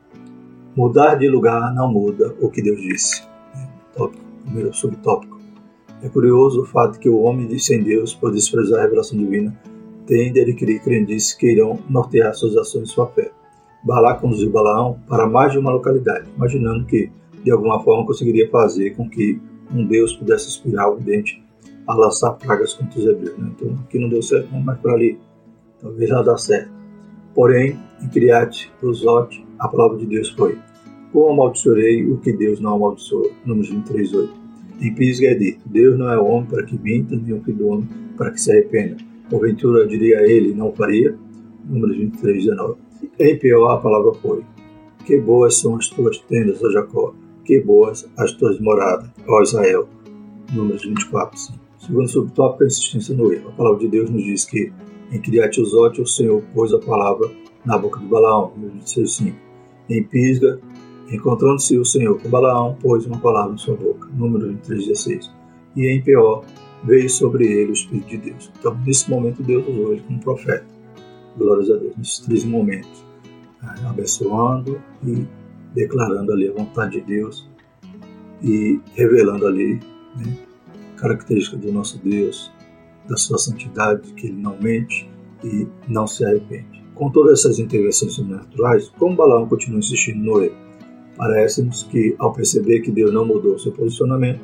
Mudar 0.77 1.15
de 1.15 1.29
lugar 1.29 1.75
não 1.75 1.91
muda 1.91 2.35
o 2.41 2.51
que 2.51 2.63
Deus 2.63 2.81
disse. 2.81 3.23
Né? 3.55 3.69
Tópico, 3.97 4.23
primeiro 4.45 4.73
subtópico. 4.75 5.41
É 6.03 6.09
curioso 6.09 6.63
o 6.63 6.67
fato 6.67 7.01
que 7.01 7.09
o 7.09 7.21
homem 7.21 7.59
sem 7.59 7.83
Deus, 7.83 8.15
por 8.15 8.31
desprezar 8.31 8.81
a 8.81 8.83
revelação 8.83 9.19
divina, 9.19 9.59
tende 10.07 10.39
a 10.39 10.43
adquirir 10.43 10.81
crendices 10.83 11.33
que 11.33 11.51
irão 11.51 11.79
nortear 11.89 12.35
suas 12.35 12.57
ações 12.57 12.91
e 12.91 12.93
sua 12.93 13.09
fé. 13.09 13.33
Balá 13.83 14.15
conduziu 14.15 14.51
Balaão 14.51 15.01
para 15.09 15.27
mais 15.27 15.53
de 15.53 15.59
uma 15.59 15.71
localidade, 15.71 16.29
imaginando 16.37 16.85
que, 16.85 17.11
de 17.47 17.53
alguma 17.53 17.81
forma, 17.81 18.05
conseguiria 18.05 18.51
fazer 18.51 18.97
com 18.97 19.09
que 19.09 19.41
um 19.73 19.87
Deus 19.87 20.13
pudesse 20.13 20.49
inspirar 20.49 20.91
o 20.91 20.97
vidente 20.97 21.41
a 21.87 21.95
lançar 21.95 22.33
pragas 22.33 22.75
contra 22.75 22.99
os 22.99 23.07
hebreus. 23.07 23.39
Né? 23.39 23.53
Então, 23.55 23.79
aqui 23.85 24.01
não 24.01 24.09
deu 24.09 24.21
certo, 24.21 24.53
mais 24.53 24.81
para 24.81 24.95
ali. 24.95 25.17
Talvez 25.81 26.11
não 26.11 26.25
dá 26.25 26.37
certo. 26.37 26.73
Porém, 27.37 27.79
em 28.03 28.09
Criate, 28.09 28.73
Uzote, 28.83 29.47
a 29.61 29.69
palavra 29.69 29.97
de 29.97 30.07
Deus 30.07 30.31
foi: 30.31 30.59
Como 31.13 31.29
amaldiçoarei 31.29 32.05
o 32.11 32.19
que 32.19 32.33
Deus 32.33 32.59
não 32.59 32.75
amaldiçoou? 32.75 33.31
Números 33.45 33.71
23, 33.71 34.13
8. 34.13 34.35
Em 34.81 34.95
Pisga 34.97 35.29
é 35.29 35.35
dito: 35.35 35.69
Deus 35.69 35.97
não 35.97 36.11
é 36.11 36.19
homem 36.19 36.47
para 36.47 36.65
que 36.65 36.77
minta, 36.77 37.15
nem 37.15 37.33
o 37.33 37.45
filho 37.45 37.59
do 37.59 37.69
homem 37.69 37.89
para 38.17 38.33
que 38.33 38.41
se 38.41 38.51
arrependa. 38.51 38.97
Porventura, 39.31 39.87
diria 39.87 40.21
ele, 40.29 40.53
não 40.53 40.73
faria? 40.73 41.17
Números 41.65 41.97
23, 41.97 42.45
19. 42.45 42.75
Em 43.21 43.39
pior 43.39 43.71
a 43.71 43.77
palavra 43.77 44.15
foi: 44.15 44.43
Que 45.05 45.21
boas 45.21 45.61
são 45.61 45.77
as 45.77 45.87
tuas 45.87 46.19
tendas, 46.19 46.61
ó 46.65 46.71
Jacó, 46.73 47.15
que 47.47 47.61
boas 47.61 48.09
as 48.19 48.33
tuas 48.33 48.59
moradas, 48.61 49.09
ó 49.27 49.43
Israel. 49.43 49.89
Números 50.53 50.85
24, 50.85 51.39
5. 51.39 51.59
Segundo 51.79 52.09
subtópico, 52.09 52.65
a 52.65 52.67
insistência 52.67 53.15
no 53.15 53.33
erro. 53.33 53.49
A 53.51 53.53
palavra 53.53 53.79
de 53.79 53.89
Deus 53.89 54.11
nos 54.11 54.23
diz 54.23 54.45
que 54.45 54.73
em 55.13 55.21
Criate 55.21 55.61
Uzote 55.61 56.01
o 56.01 56.07
Senhor 56.07 56.43
pôs 56.53 56.73
a 56.75 56.79
palavra 56.79 57.31
na 57.65 57.79
boca 57.79 58.01
de 58.01 58.07
Balaão, 58.07 58.53
número 58.57 58.75
26, 58.75 59.13
5. 59.13 59.37
Em 59.89 60.03
Pisga, 60.03 60.61
encontrando-se 61.11 61.79
o 61.79 61.85
Senhor 61.85 62.21
com 62.21 62.29
Balaão, 62.29 62.77
pôs 62.81 63.07
uma 63.07 63.19
palavra 63.19 63.55
em 63.55 63.59
sua 63.59 63.77
boca, 63.77 64.09
número 64.15 64.49
23, 64.49 64.87
16. 64.87 65.31
E 65.77 65.87
em 65.87 66.03
Peor, 66.03 66.45
veio 66.85 67.09
sobre 67.09 67.47
ele 67.47 67.71
o 67.71 67.73
Espírito 67.73 68.09
de 68.09 68.19
Deus. 68.19 68.51
Então, 68.59 68.77
nesse 68.85 69.09
momento, 69.09 69.43
Deus 69.43 69.67
usou 69.69 69.93
ele 69.93 70.03
como 70.03 70.21
profeta 70.21 70.77
glórias 71.37 71.71
a 71.71 71.77
Deus, 71.77 71.97
nesses 71.97 72.19
três 72.21 72.45
momentos, 72.45 73.05
abençoando 73.85 74.81
e 75.05 75.27
declarando 75.77 76.33
ali 76.33 76.49
a 76.49 76.53
vontade 76.53 77.01
de 77.01 77.07
Deus 77.07 77.47
e 78.43 78.81
revelando 78.95 79.47
ali 79.47 79.79
né, 80.17 80.37
características 80.97 81.61
do 81.61 81.71
nosso 81.71 81.99
Deus, 81.99 82.51
da 83.07 83.17
sua 83.17 83.39
santidade, 83.39 84.13
que 84.15 84.27
ele 84.27 84.41
não 84.41 84.57
mente 84.59 85.09
e 85.45 85.69
não 85.87 86.07
se 86.07 86.25
arrepende. 86.25 86.83
Com 86.95 87.11
todas 87.11 87.41
essas 87.41 87.59
intervenções 87.59 88.15
sobrenaturais, 88.15 88.89
como 88.99 89.15
Balaão 89.15 89.47
continua 89.47 89.79
insistindo 89.79 90.25
no 90.25 90.43
erro? 90.43 90.57
Parece-nos 91.17 91.83
que, 91.85 92.17
ao 92.19 92.33
perceber 92.33 92.81
que 92.81 92.91
Deus 92.91 93.13
não 93.13 93.27
mudou 93.27 93.59
seu 93.59 93.73
posicionamento, 93.73 94.41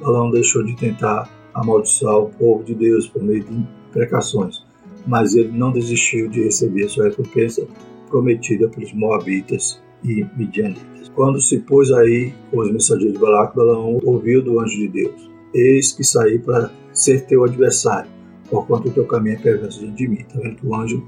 Balaão 0.00 0.30
deixou 0.30 0.64
de 0.64 0.76
tentar 0.76 1.28
amaldiçoar 1.52 2.18
o 2.18 2.30
povo 2.30 2.62
de 2.62 2.74
Deus 2.74 3.08
por 3.08 3.22
meio 3.22 3.42
de 3.42 3.52
imprecações, 3.52 4.64
mas 5.06 5.34
ele 5.34 5.50
não 5.50 5.72
desistiu 5.72 6.28
de 6.28 6.44
receber 6.44 6.88
sua 6.88 7.08
recompensa 7.08 7.66
prometida 8.08 8.68
pelos 8.68 8.92
Moabitas 8.92 9.80
e 10.06 10.26
Midianitas. 10.36 11.10
Quando 11.14 11.40
se 11.40 11.58
pôs 11.60 11.90
aí 11.92 12.32
os 12.52 12.70
mensageiros 12.70 13.14
de 13.14 13.18
Balac, 13.18 13.56
Balaão 13.56 13.98
ouviu 14.04 14.42
do 14.42 14.60
anjo 14.60 14.76
de 14.76 14.88
Deus: 14.88 15.30
Eis 15.52 15.92
que 15.92 16.04
saí 16.04 16.38
para 16.38 16.70
ser 16.92 17.26
teu 17.26 17.44
adversário, 17.44 18.10
porquanto 18.48 18.88
o 18.88 18.92
teu 18.92 19.06
caminho 19.06 19.36
é 19.36 19.38
perverso 19.38 19.80
diante 19.80 19.96
de 19.96 20.08
mim. 20.08 20.18
Está 20.20 20.38
vendo 20.38 20.56
que 20.56 20.66
o 20.66 20.74
anjo 20.74 21.02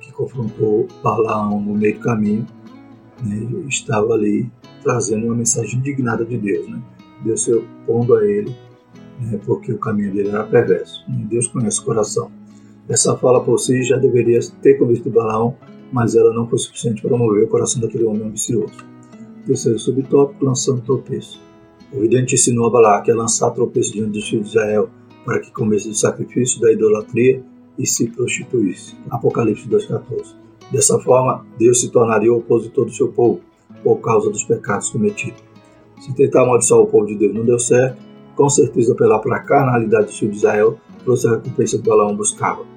que 0.00 0.12
confrontou 0.12 0.86
Balaão 1.02 1.60
no 1.60 1.74
meio 1.74 1.94
do 1.94 2.00
caminho 2.00 2.46
né, 3.24 3.46
estava 3.68 4.12
ali 4.14 4.50
trazendo 4.82 5.26
uma 5.26 5.34
mensagem 5.34 5.78
indignada 5.78 6.24
de 6.24 6.36
Deus. 6.36 6.68
Né? 6.68 6.80
Deus 7.24 7.42
se 7.42 7.52
opondo 7.52 8.14
a 8.16 8.24
ele, 8.24 8.54
né, 9.20 9.40
porque 9.44 9.72
o 9.72 9.78
caminho 9.78 10.12
dele 10.12 10.28
era 10.28 10.44
perverso. 10.44 11.04
Deus 11.08 11.46
conhece 11.46 11.80
o 11.80 11.84
coração. 11.84 12.30
Essa 12.88 13.16
fala 13.16 13.42
por 13.42 13.58
si 13.58 13.82
já 13.82 13.96
deveria 13.96 14.38
ter 14.62 14.74
convencido 14.74 15.10
Balaão, 15.10 15.56
mas 15.92 16.14
ela 16.14 16.32
não 16.32 16.48
foi 16.48 16.58
suficiente 16.58 17.02
para 17.02 17.16
mover 17.16 17.44
o 17.44 17.48
coração 17.48 17.80
daquele 17.80 18.04
homem 18.04 18.22
ambicioso. 18.22 18.74
Terceiro 19.46 19.78
subtópico, 19.78 20.44
lançando 20.44 20.82
tropeço. 20.82 21.40
O 21.92 22.00
vidente 22.00 22.34
ensinou 22.34 22.66
a 22.66 22.70
Balaque 22.70 23.10
a 23.10 23.16
lançar 23.16 23.50
tropeço 23.50 23.92
diante 23.92 24.12
dos 24.12 24.28
filhos 24.28 24.50
de 24.50 24.58
Israel 24.58 24.90
para 25.24 25.40
que 25.40 25.52
comesse 25.52 25.88
o 25.88 25.94
sacrifício 25.94 26.60
da 26.60 26.72
idolatria 26.72 27.42
e 27.78 27.86
se 27.86 28.08
prostituísse. 28.08 28.96
Apocalipse 29.10 29.68
2,14. 29.68 30.34
Dessa 30.72 30.98
forma, 30.98 31.46
Deus 31.58 31.80
se 31.80 31.90
tornaria 31.90 32.32
o 32.32 32.38
opositor 32.38 32.86
do 32.86 32.92
seu 32.92 33.08
povo 33.08 33.40
por 33.82 33.96
causa 33.98 34.30
dos 34.30 34.42
pecados 34.42 34.90
cometidos. 34.90 35.42
Se 36.00 36.12
tentar 36.14 36.42
amaldiçoar 36.42 36.80
o 36.80 36.86
povo 36.86 37.06
de 37.06 37.16
Deus 37.16 37.34
não 37.34 37.44
deu 37.44 37.58
certo, 37.58 38.02
com 38.34 38.48
certeza 38.48 38.92
apelar 38.92 39.20
para 39.20 39.36
a 39.36 39.40
carnalidade 39.40 40.06
dos 40.06 40.18
filhos 40.18 40.34
de 40.34 40.38
Israel 40.38 40.78
trouxe 41.04 41.28
a 41.28 41.36
recompensa 41.36 41.78
que 41.78 41.88
Balaão 41.88 42.16
buscava 42.16 42.75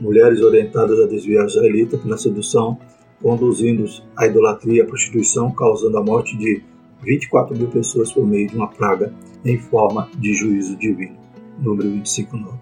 mulheres 0.00 0.40
orientadas 0.40 0.98
a 1.00 1.06
desviar 1.06 1.44
a 1.44 1.46
israelita 1.46 1.98
pela 1.98 2.16
sedução, 2.16 2.78
conduzindo-os 3.22 4.02
à 4.16 4.26
idolatria 4.26 4.78
e 4.78 4.80
à 4.80 4.86
prostituição, 4.86 5.50
causando 5.52 5.98
a 5.98 6.02
morte 6.02 6.36
de 6.36 6.62
24 7.02 7.56
mil 7.56 7.68
pessoas 7.68 8.12
por 8.12 8.26
meio 8.26 8.48
de 8.48 8.56
uma 8.56 8.68
praga 8.68 9.12
em 9.44 9.58
forma 9.58 10.08
de 10.18 10.34
juízo 10.34 10.76
divino. 10.76 11.16
Número 11.58 11.90
25, 11.90 12.36
9. 12.36 12.58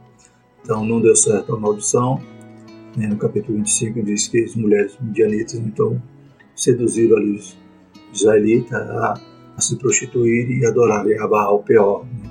Então 0.62 0.84
não 0.84 1.00
deu 1.00 1.16
certo 1.16 1.54
a 1.54 1.58
maldição. 1.58 2.20
Né? 2.96 3.06
No 3.06 3.16
capítulo 3.16 3.58
25 3.58 4.02
diz 4.02 4.28
que 4.28 4.44
as 4.44 4.54
mulheres 4.54 4.96
midianitas 5.00 5.54
então 5.54 6.00
seduziram 6.54 7.16
ali 7.16 7.32
os 7.32 7.56
israelitas 8.12 8.72
a, 8.78 9.14
a 9.56 9.60
se 9.60 9.76
prostituírem 9.76 10.58
e 10.58 10.66
adorarem 10.66 11.18
a 11.18 11.26
Baal 11.26 11.62
Peor, 11.62 12.04
né? 12.04 12.30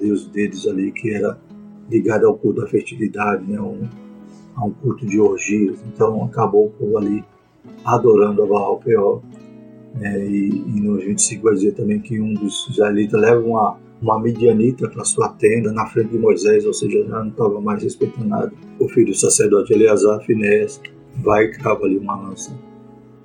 deus 0.00 0.26
deles 0.28 0.66
ali 0.66 0.92
que 0.92 1.12
era 1.12 1.38
ligado 1.90 2.26
ao 2.26 2.36
culto 2.36 2.60
da 2.60 2.66
fertilidade, 2.66 3.44
né? 3.50 3.60
um, 3.60 3.88
a 4.58 4.64
um 4.64 4.70
culto 4.70 5.06
de 5.06 5.20
orgias. 5.20 5.78
Então 5.86 6.24
acabou 6.24 6.66
o 6.66 6.70
povo 6.70 6.98
ali 6.98 7.24
adorando 7.84 8.42
a 8.42 8.46
Baal 8.46 8.78
Peor. 8.78 9.22
Né? 9.94 10.26
E, 10.26 10.48
e 10.48 10.80
no 10.80 10.96
25 10.96 11.42
vai 11.42 11.54
dizer 11.54 11.72
também 11.72 12.00
que 12.00 12.20
um 12.20 12.34
dos 12.34 12.68
israelitas 12.68 13.20
leva 13.20 13.40
uma, 13.40 13.78
uma 14.02 14.20
midianita 14.20 14.88
para 14.88 15.04
sua 15.04 15.28
tenda 15.30 15.72
na 15.72 15.86
frente 15.86 16.10
de 16.10 16.18
Moisés, 16.18 16.66
ou 16.66 16.74
seja, 16.74 17.04
já 17.04 17.20
não 17.20 17.28
estava 17.28 17.60
mais 17.60 17.82
respeitando 17.82 18.28
nada. 18.28 18.52
O 18.78 18.88
filho 18.88 19.06
do 19.06 19.14
sacerdote 19.14 19.72
Eleazar, 19.72 20.20
Finés, 20.24 20.80
vai 21.16 21.44
e 21.44 21.52
crava 21.52 21.84
ali 21.84 21.96
uma 21.96 22.16
lança, 22.20 22.50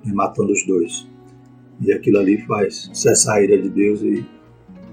né? 0.04 0.12
matando 0.12 0.52
os 0.52 0.64
dois. 0.66 1.06
E 1.80 1.92
aquilo 1.92 2.18
ali 2.18 2.38
faz 2.46 2.88
cessar 2.92 3.36
a 3.36 3.42
ira 3.42 3.60
de 3.60 3.68
Deus 3.68 4.00
e 4.02 4.24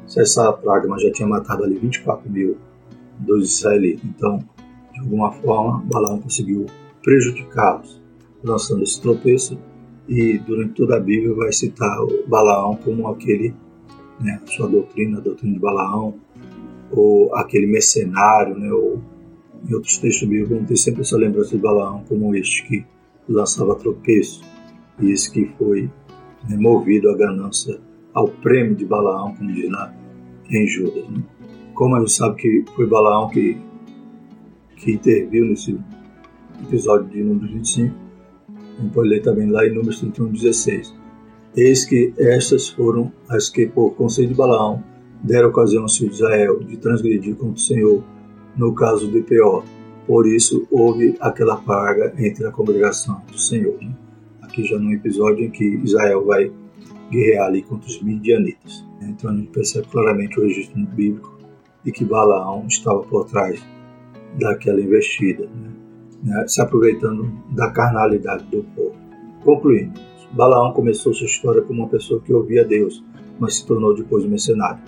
cessar 0.07 0.49
a 0.49 0.53
praga, 0.53 0.87
mas 0.87 1.03
já 1.03 1.11
tinha 1.11 1.27
matado 1.27 1.63
ali 1.63 1.77
24 1.77 2.29
mil 2.29 2.57
dos 3.19 3.59
israelitas. 3.59 4.03
Então, 4.03 4.43
de 5.01 5.07
alguma 5.07 5.31
forma, 5.31 5.83
Balaão 5.85 6.19
conseguiu 6.19 6.67
prejudicá-los, 7.03 8.01
lançando 8.43 8.83
esse 8.83 9.01
tropeço. 9.01 9.57
E 10.07 10.37
durante 10.39 10.73
toda 10.73 10.97
a 10.97 10.99
Bíblia 10.99 11.33
vai 11.33 11.51
citar 11.51 11.97
Balaão 12.27 12.75
como 12.75 13.07
aquele, 13.07 13.53
né, 14.19 14.41
sua 14.45 14.67
doutrina, 14.67 15.17
a 15.17 15.21
doutrina 15.21 15.53
de 15.53 15.59
Balaão, 15.59 16.15
ou 16.91 17.33
aquele 17.35 17.67
mercenário, 17.67 18.57
né, 18.57 18.71
ou 18.71 19.01
em 19.67 19.73
outros 19.73 19.97
textos 19.97 20.27
bíblicos 20.27 20.67
ter 20.67 20.77
sempre 20.77 21.01
essa 21.01 21.17
lembrança 21.17 21.55
de 21.55 21.61
Balaão 21.61 22.03
como 22.09 22.35
este 22.35 22.67
que 22.67 22.85
lançava 23.29 23.75
tropeço, 23.75 24.41
e 24.99 25.11
esse 25.11 25.31
que 25.31 25.45
foi 25.57 25.89
né, 26.49 26.57
movido 26.57 27.09
à 27.09 27.15
ganância, 27.15 27.79
ao 28.13 28.27
prêmio 28.27 28.75
de 28.75 28.85
Balaão, 28.85 29.33
como 29.35 29.53
diz 29.53 29.69
lá 29.69 29.93
em 30.49 30.67
Judas. 30.67 31.07
Né? 31.09 31.23
Como 31.73 31.95
a 31.95 31.99
gente 31.99 32.11
sabe 32.11 32.35
que 32.35 32.65
foi 32.75 32.85
Balaão 32.85 33.29
que, 33.29 33.57
que 34.81 34.93
interviu 34.93 35.45
nesse 35.45 35.79
episódio 36.63 37.07
de 37.09 37.23
Números 37.23 37.51
25, 37.51 37.95
a 38.49 38.81
gente 38.81 38.93
pode 38.93 39.09
ler 39.09 39.21
também 39.21 39.49
lá 39.49 39.65
em 39.65 39.69
Números 39.69 39.99
31, 39.99 40.31
16. 40.31 40.93
Eis 41.55 41.85
que 41.85 42.13
estas 42.17 42.69
foram 42.69 43.11
as 43.29 43.49
que, 43.49 43.67
por 43.67 43.91
conselho 43.91 44.29
de 44.29 44.33
Balaão, 44.33 44.83
deram 45.23 45.49
ocasião 45.49 45.83
aos 45.83 45.97
filhos 45.97 46.17
de 46.17 46.23
Israel 46.23 46.59
de 46.59 46.77
transgredir 46.77 47.35
contra 47.35 47.55
o 47.55 47.59
Senhor 47.59 48.03
no 48.57 48.73
caso 48.73 49.09
de 49.09 49.21
Peor. 49.21 49.63
Por 50.07 50.27
isso 50.27 50.67
houve 50.71 51.15
aquela 51.19 51.57
praga 51.57 52.13
entre 52.17 52.45
a 52.45 52.51
congregação 52.51 53.21
do 53.31 53.37
Senhor. 53.37 53.77
Né? 53.81 53.93
Aqui 54.41 54.63
já 54.63 54.79
no 54.79 54.91
episódio 54.91 55.45
em 55.45 55.51
que 55.51 55.63
Israel 55.83 56.25
vai 56.25 56.51
guerrear 57.11 57.47
ali 57.47 57.61
contra 57.61 57.87
os 57.87 58.01
midianitas. 58.01 58.83
Então 59.01 59.29
a 59.29 59.33
gente 59.33 59.49
percebe 59.49 59.87
claramente 59.87 60.39
o 60.39 60.43
registro 60.43 60.81
bíblico 60.87 61.37
de 61.83 61.91
que 61.91 62.03
Balaão 62.03 62.65
estava 62.67 63.01
por 63.03 63.25
trás 63.25 63.61
daquela 64.39 64.79
investida, 64.79 65.49
né? 66.23 66.47
Se 66.47 66.61
aproveitando 66.61 67.31
da 67.51 67.69
carnalidade 67.71 68.45
do 68.45 68.63
povo. 68.75 68.95
Concluindo, 69.43 69.99
Balaão 70.33 70.71
começou 70.71 71.13
sua 71.13 71.25
história 71.25 71.61
como 71.61 71.81
uma 71.81 71.89
pessoa 71.89 72.21
que 72.21 72.33
ouvia 72.33 72.63
Deus, 72.63 73.03
mas 73.39 73.55
se 73.55 73.65
tornou 73.65 73.93
depois 73.95 74.25
mercenário. 74.25 74.81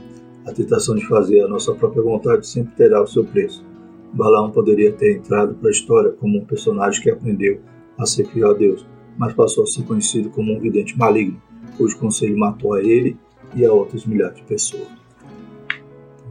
A 0.46 0.52
tentação 0.52 0.96
de 0.96 1.06
fazer 1.08 1.42
a 1.42 1.48
nossa 1.48 1.74
própria 1.74 2.04
vontade 2.04 2.48
sempre 2.48 2.76
terá 2.76 3.02
o 3.02 3.08
seu 3.08 3.24
preço. 3.26 3.66
Balaão 4.14 4.52
poderia 4.52 4.92
ter 4.92 5.18
entrado 5.18 5.56
para 5.56 5.70
a 5.70 5.72
história 5.72 6.12
como 6.12 6.38
um 6.38 6.46
personagem 6.46 7.02
que 7.02 7.10
aprendeu 7.10 7.60
a 7.98 8.06
ser 8.06 8.26
fiel 8.28 8.52
a 8.52 8.54
Deus, 8.54 8.86
mas 9.18 9.34
passou 9.34 9.64
a 9.64 9.68
ser 9.68 9.84
conhecido 9.84 10.30
como 10.30 10.54
um 10.54 10.60
vidente 10.60 10.98
maligno, 10.98 11.42
cujo 11.78 11.98
conselho 11.98 12.38
matou 12.38 12.74
a 12.74 12.82
ele 12.82 13.18
e 13.56 13.66
a 13.66 13.72
outras 13.72 14.06
milhares 14.06 14.38
de 14.38 14.44
pessoas. 14.44 14.88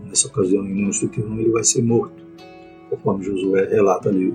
Nessa 0.05 0.29
ocasião, 0.29 0.65
em 0.65 0.75
Números 0.75 0.99
31, 1.01 1.39
ele 1.39 1.51
vai 1.51 1.65
ser 1.65 1.83
morto, 1.83 2.22
conforme 2.97 3.25
Josué 3.25 3.69
relata 3.69 4.11
ali 4.11 4.35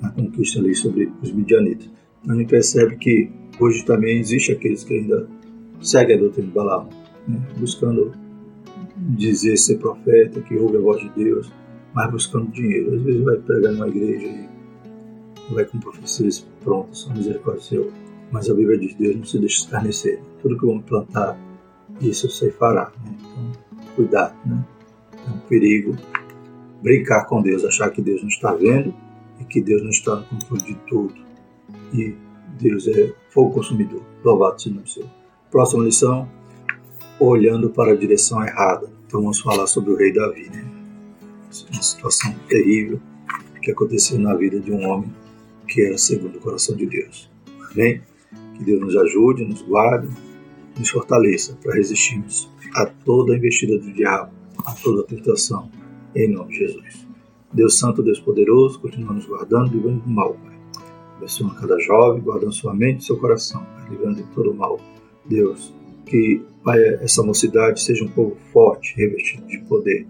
na 0.00 0.10
conquista 0.10 0.60
ali 0.60 0.74
sobre 0.74 1.12
os 1.20 1.32
midianitas. 1.32 1.90
Então 2.22 2.36
a 2.36 2.38
gente 2.38 2.48
percebe 2.48 2.96
que 2.96 3.30
hoje 3.58 3.84
também 3.84 4.18
existe 4.18 4.52
aqueles 4.52 4.84
que 4.84 4.94
ainda 4.94 5.28
seguem 5.80 6.16
a 6.16 6.18
doutrina 6.20 6.48
de 6.48 6.54
Balaão, 6.54 6.88
né? 7.26 7.40
buscando 7.58 8.12
dizer 8.96 9.56
ser 9.56 9.78
profeta, 9.78 10.40
que 10.40 10.56
ouve 10.56 10.76
a 10.76 10.80
voz 10.80 11.00
de 11.00 11.10
Deus, 11.10 11.52
mas 11.94 12.10
buscando 12.10 12.50
dinheiro. 12.52 12.94
Às 12.94 13.02
vezes 13.02 13.22
vai 13.22 13.36
pregar 13.36 13.72
numa 13.72 13.88
igreja 13.88 14.26
e 14.26 15.54
vai 15.54 15.64
com 15.64 15.78
profecias 15.78 16.46
prontas, 16.62 16.98
só 16.98 17.12
misericórdia. 17.12 17.82
Mas 18.30 18.50
a 18.50 18.54
Bíblia 18.54 18.78
diz: 18.78 18.94
Deus 18.94 19.16
não 19.16 19.24
se 19.24 19.38
deixa 19.38 19.62
escarnecer. 19.62 20.20
Tudo 20.42 20.58
que 20.58 20.66
homem 20.66 20.82
plantar, 20.82 21.38
isso 22.00 22.28
você 22.28 22.50
fará. 22.50 22.92
Né? 23.04 23.16
Então, 23.18 23.52
cuidado, 23.96 24.34
né? 24.46 24.64
É 25.26 25.30
um 25.30 25.38
perigo 25.48 25.96
brincar 26.82 27.24
com 27.26 27.42
Deus, 27.42 27.64
achar 27.64 27.90
que 27.90 28.00
Deus 28.00 28.22
não 28.22 28.28
está 28.28 28.52
vendo 28.52 28.94
e 29.40 29.44
que 29.44 29.60
Deus 29.60 29.82
não 29.82 29.90
está 29.90 30.16
no 30.16 30.24
controle 30.24 30.62
de 30.62 30.74
tudo. 30.86 31.14
E 31.92 32.14
Deus 32.60 32.86
é 32.88 33.12
fogo 33.30 33.52
consumidor. 33.52 34.02
Louvado 34.24 34.60
seja 34.60 34.78
o 34.78 34.86
Senhor. 34.86 35.08
Próxima 35.50 35.84
lição: 35.84 36.28
olhando 37.18 37.70
para 37.70 37.92
a 37.92 37.96
direção 37.96 38.42
errada. 38.44 38.90
Então 39.06 39.22
vamos 39.22 39.40
falar 39.40 39.66
sobre 39.66 39.92
o 39.92 39.96
rei 39.96 40.12
Davi, 40.12 40.50
né? 40.50 40.64
Uma 41.72 41.82
situação 41.82 42.34
terrível 42.46 43.00
que 43.62 43.70
aconteceu 43.70 44.18
na 44.18 44.34
vida 44.34 44.60
de 44.60 44.70
um 44.70 44.86
homem 44.86 45.12
que 45.66 45.82
era 45.82 45.98
segundo 45.98 46.36
o 46.36 46.40
coração 46.40 46.76
de 46.76 46.86
Deus. 46.86 47.30
Amém? 47.70 48.02
Que 48.56 48.64
Deus 48.64 48.80
nos 48.80 48.96
ajude, 48.96 49.44
nos 49.44 49.62
guarde, 49.62 50.08
nos 50.78 50.88
fortaleça 50.88 51.56
para 51.62 51.74
resistirmos 51.74 52.50
a 52.74 52.86
toda 52.86 53.34
a 53.34 53.36
investida 53.36 53.78
do 53.78 53.92
diabo, 53.92 54.32
a 54.64 54.72
toda 54.72 55.02
a 55.02 55.04
tentação, 55.04 55.70
em 56.14 56.32
nome 56.32 56.52
de 56.52 56.58
Jesus. 56.58 57.06
Deus 57.52 57.78
Santo, 57.78 58.02
Deus 58.02 58.20
Poderoso, 58.20 58.78
continua 58.80 59.14
nos 59.14 59.26
guardando, 59.26 59.72
livrando 59.72 60.00
do 60.00 60.10
mal, 60.10 60.34
Pai. 60.34 60.58
Abençoa 61.16 61.54
cada 61.54 61.78
jovem, 61.80 62.22
guardando 62.22 62.52
sua 62.52 62.74
mente 62.74 63.00
e 63.00 63.04
seu 63.04 63.16
coração, 63.16 63.64
Pai, 63.64 63.90
livrando 63.90 64.16
de 64.16 64.24
todo 64.34 64.50
o 64.50 64.54
mal. 64.54 64.78
Deus, 65.24 65.74
que, 66.06 66.42
Pai, 66.62 66.78
essa 67.02 67.22
mocidade 67.22 67.82
seja 67.82 68.04
um 68.04 68.08
povo 68.08 68.36
forte, 68.52 68.94
revestido 68.96 69.46
de 69.46 69.58
poder. 69.60 70.06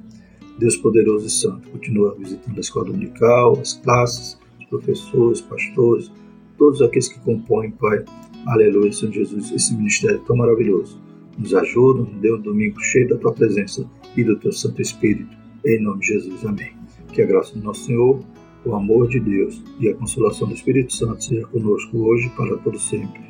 Deus 0.59 0.77
poderoso 0.77 1.27
e 1.27 1.31
santo, 1.31 1.69
continua 1.71 2.17
visitando 2.19 2.57
a 2.57 2.61
escola 2.61 2.87
dominical, 2.87 3.59
as 3.61 3.75
classes, 3.75 4.39
os 4.59 4.67
professores, 4.67 5.41
pastores, 5.41 6.11
todos 6.59 6.83
aqueles 6.83 7.09
que 7.09 7.21
compõem, 7.21 7.71
Pai, 7.71 8.05
aleluia, 8.47 8.93
Senhor 8.93 9.13
Jesus, 9.13 9.53
esse 9.53 9.75
ministério 9.75 10.21
tão 10.27 10.37
maravilhoso. 10.37 11.01
Nos 11.39 11.55
ajuda, 11.55 12.01
nos 12.01 12.21
dê 12.21 12.33
um 12.33 12.41
domingo 12.41 12.81
cheio 12.81 13.09
da 13.09 13.17
Tua 13.17 13.33
presença 13.33 13.89
e 14.17 14.25
do 14.25 14.37
Teu 14.37 14.51
Santo 14.51 14.83
Espírito. 14.83 15.38
Em 15.65 15.83
nome 15.83 16.01
de 16.01 16.07
Jesus, 16.07 16.45
amém. 16.47 16.73
Que 17.13 17.23
a 17.23 17.27
graça 17.27 17.55
do 17.55 17.65
nosso 17.65 17.85
Senhor, 17.85 18.21
o 18.65 18.75
amor 18.75 19.09
de 19.09 19.21
Deus 19.21 19.63
e 19.81 19.89
a 19.89 19.95
consolação 19.95 20.49
do 20.49 20.55
Espírito 20.55 20.93
Santo 20.95 21.23
seja 21.25 21.47
conosco 21.47 21.99
hoje 21.99 22.27
e 22.27 22.31
para 22.31 22.57
todo 22.59 22.79
sempre. 22.79 23.23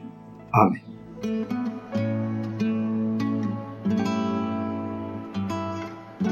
Amém. 0.53 1.68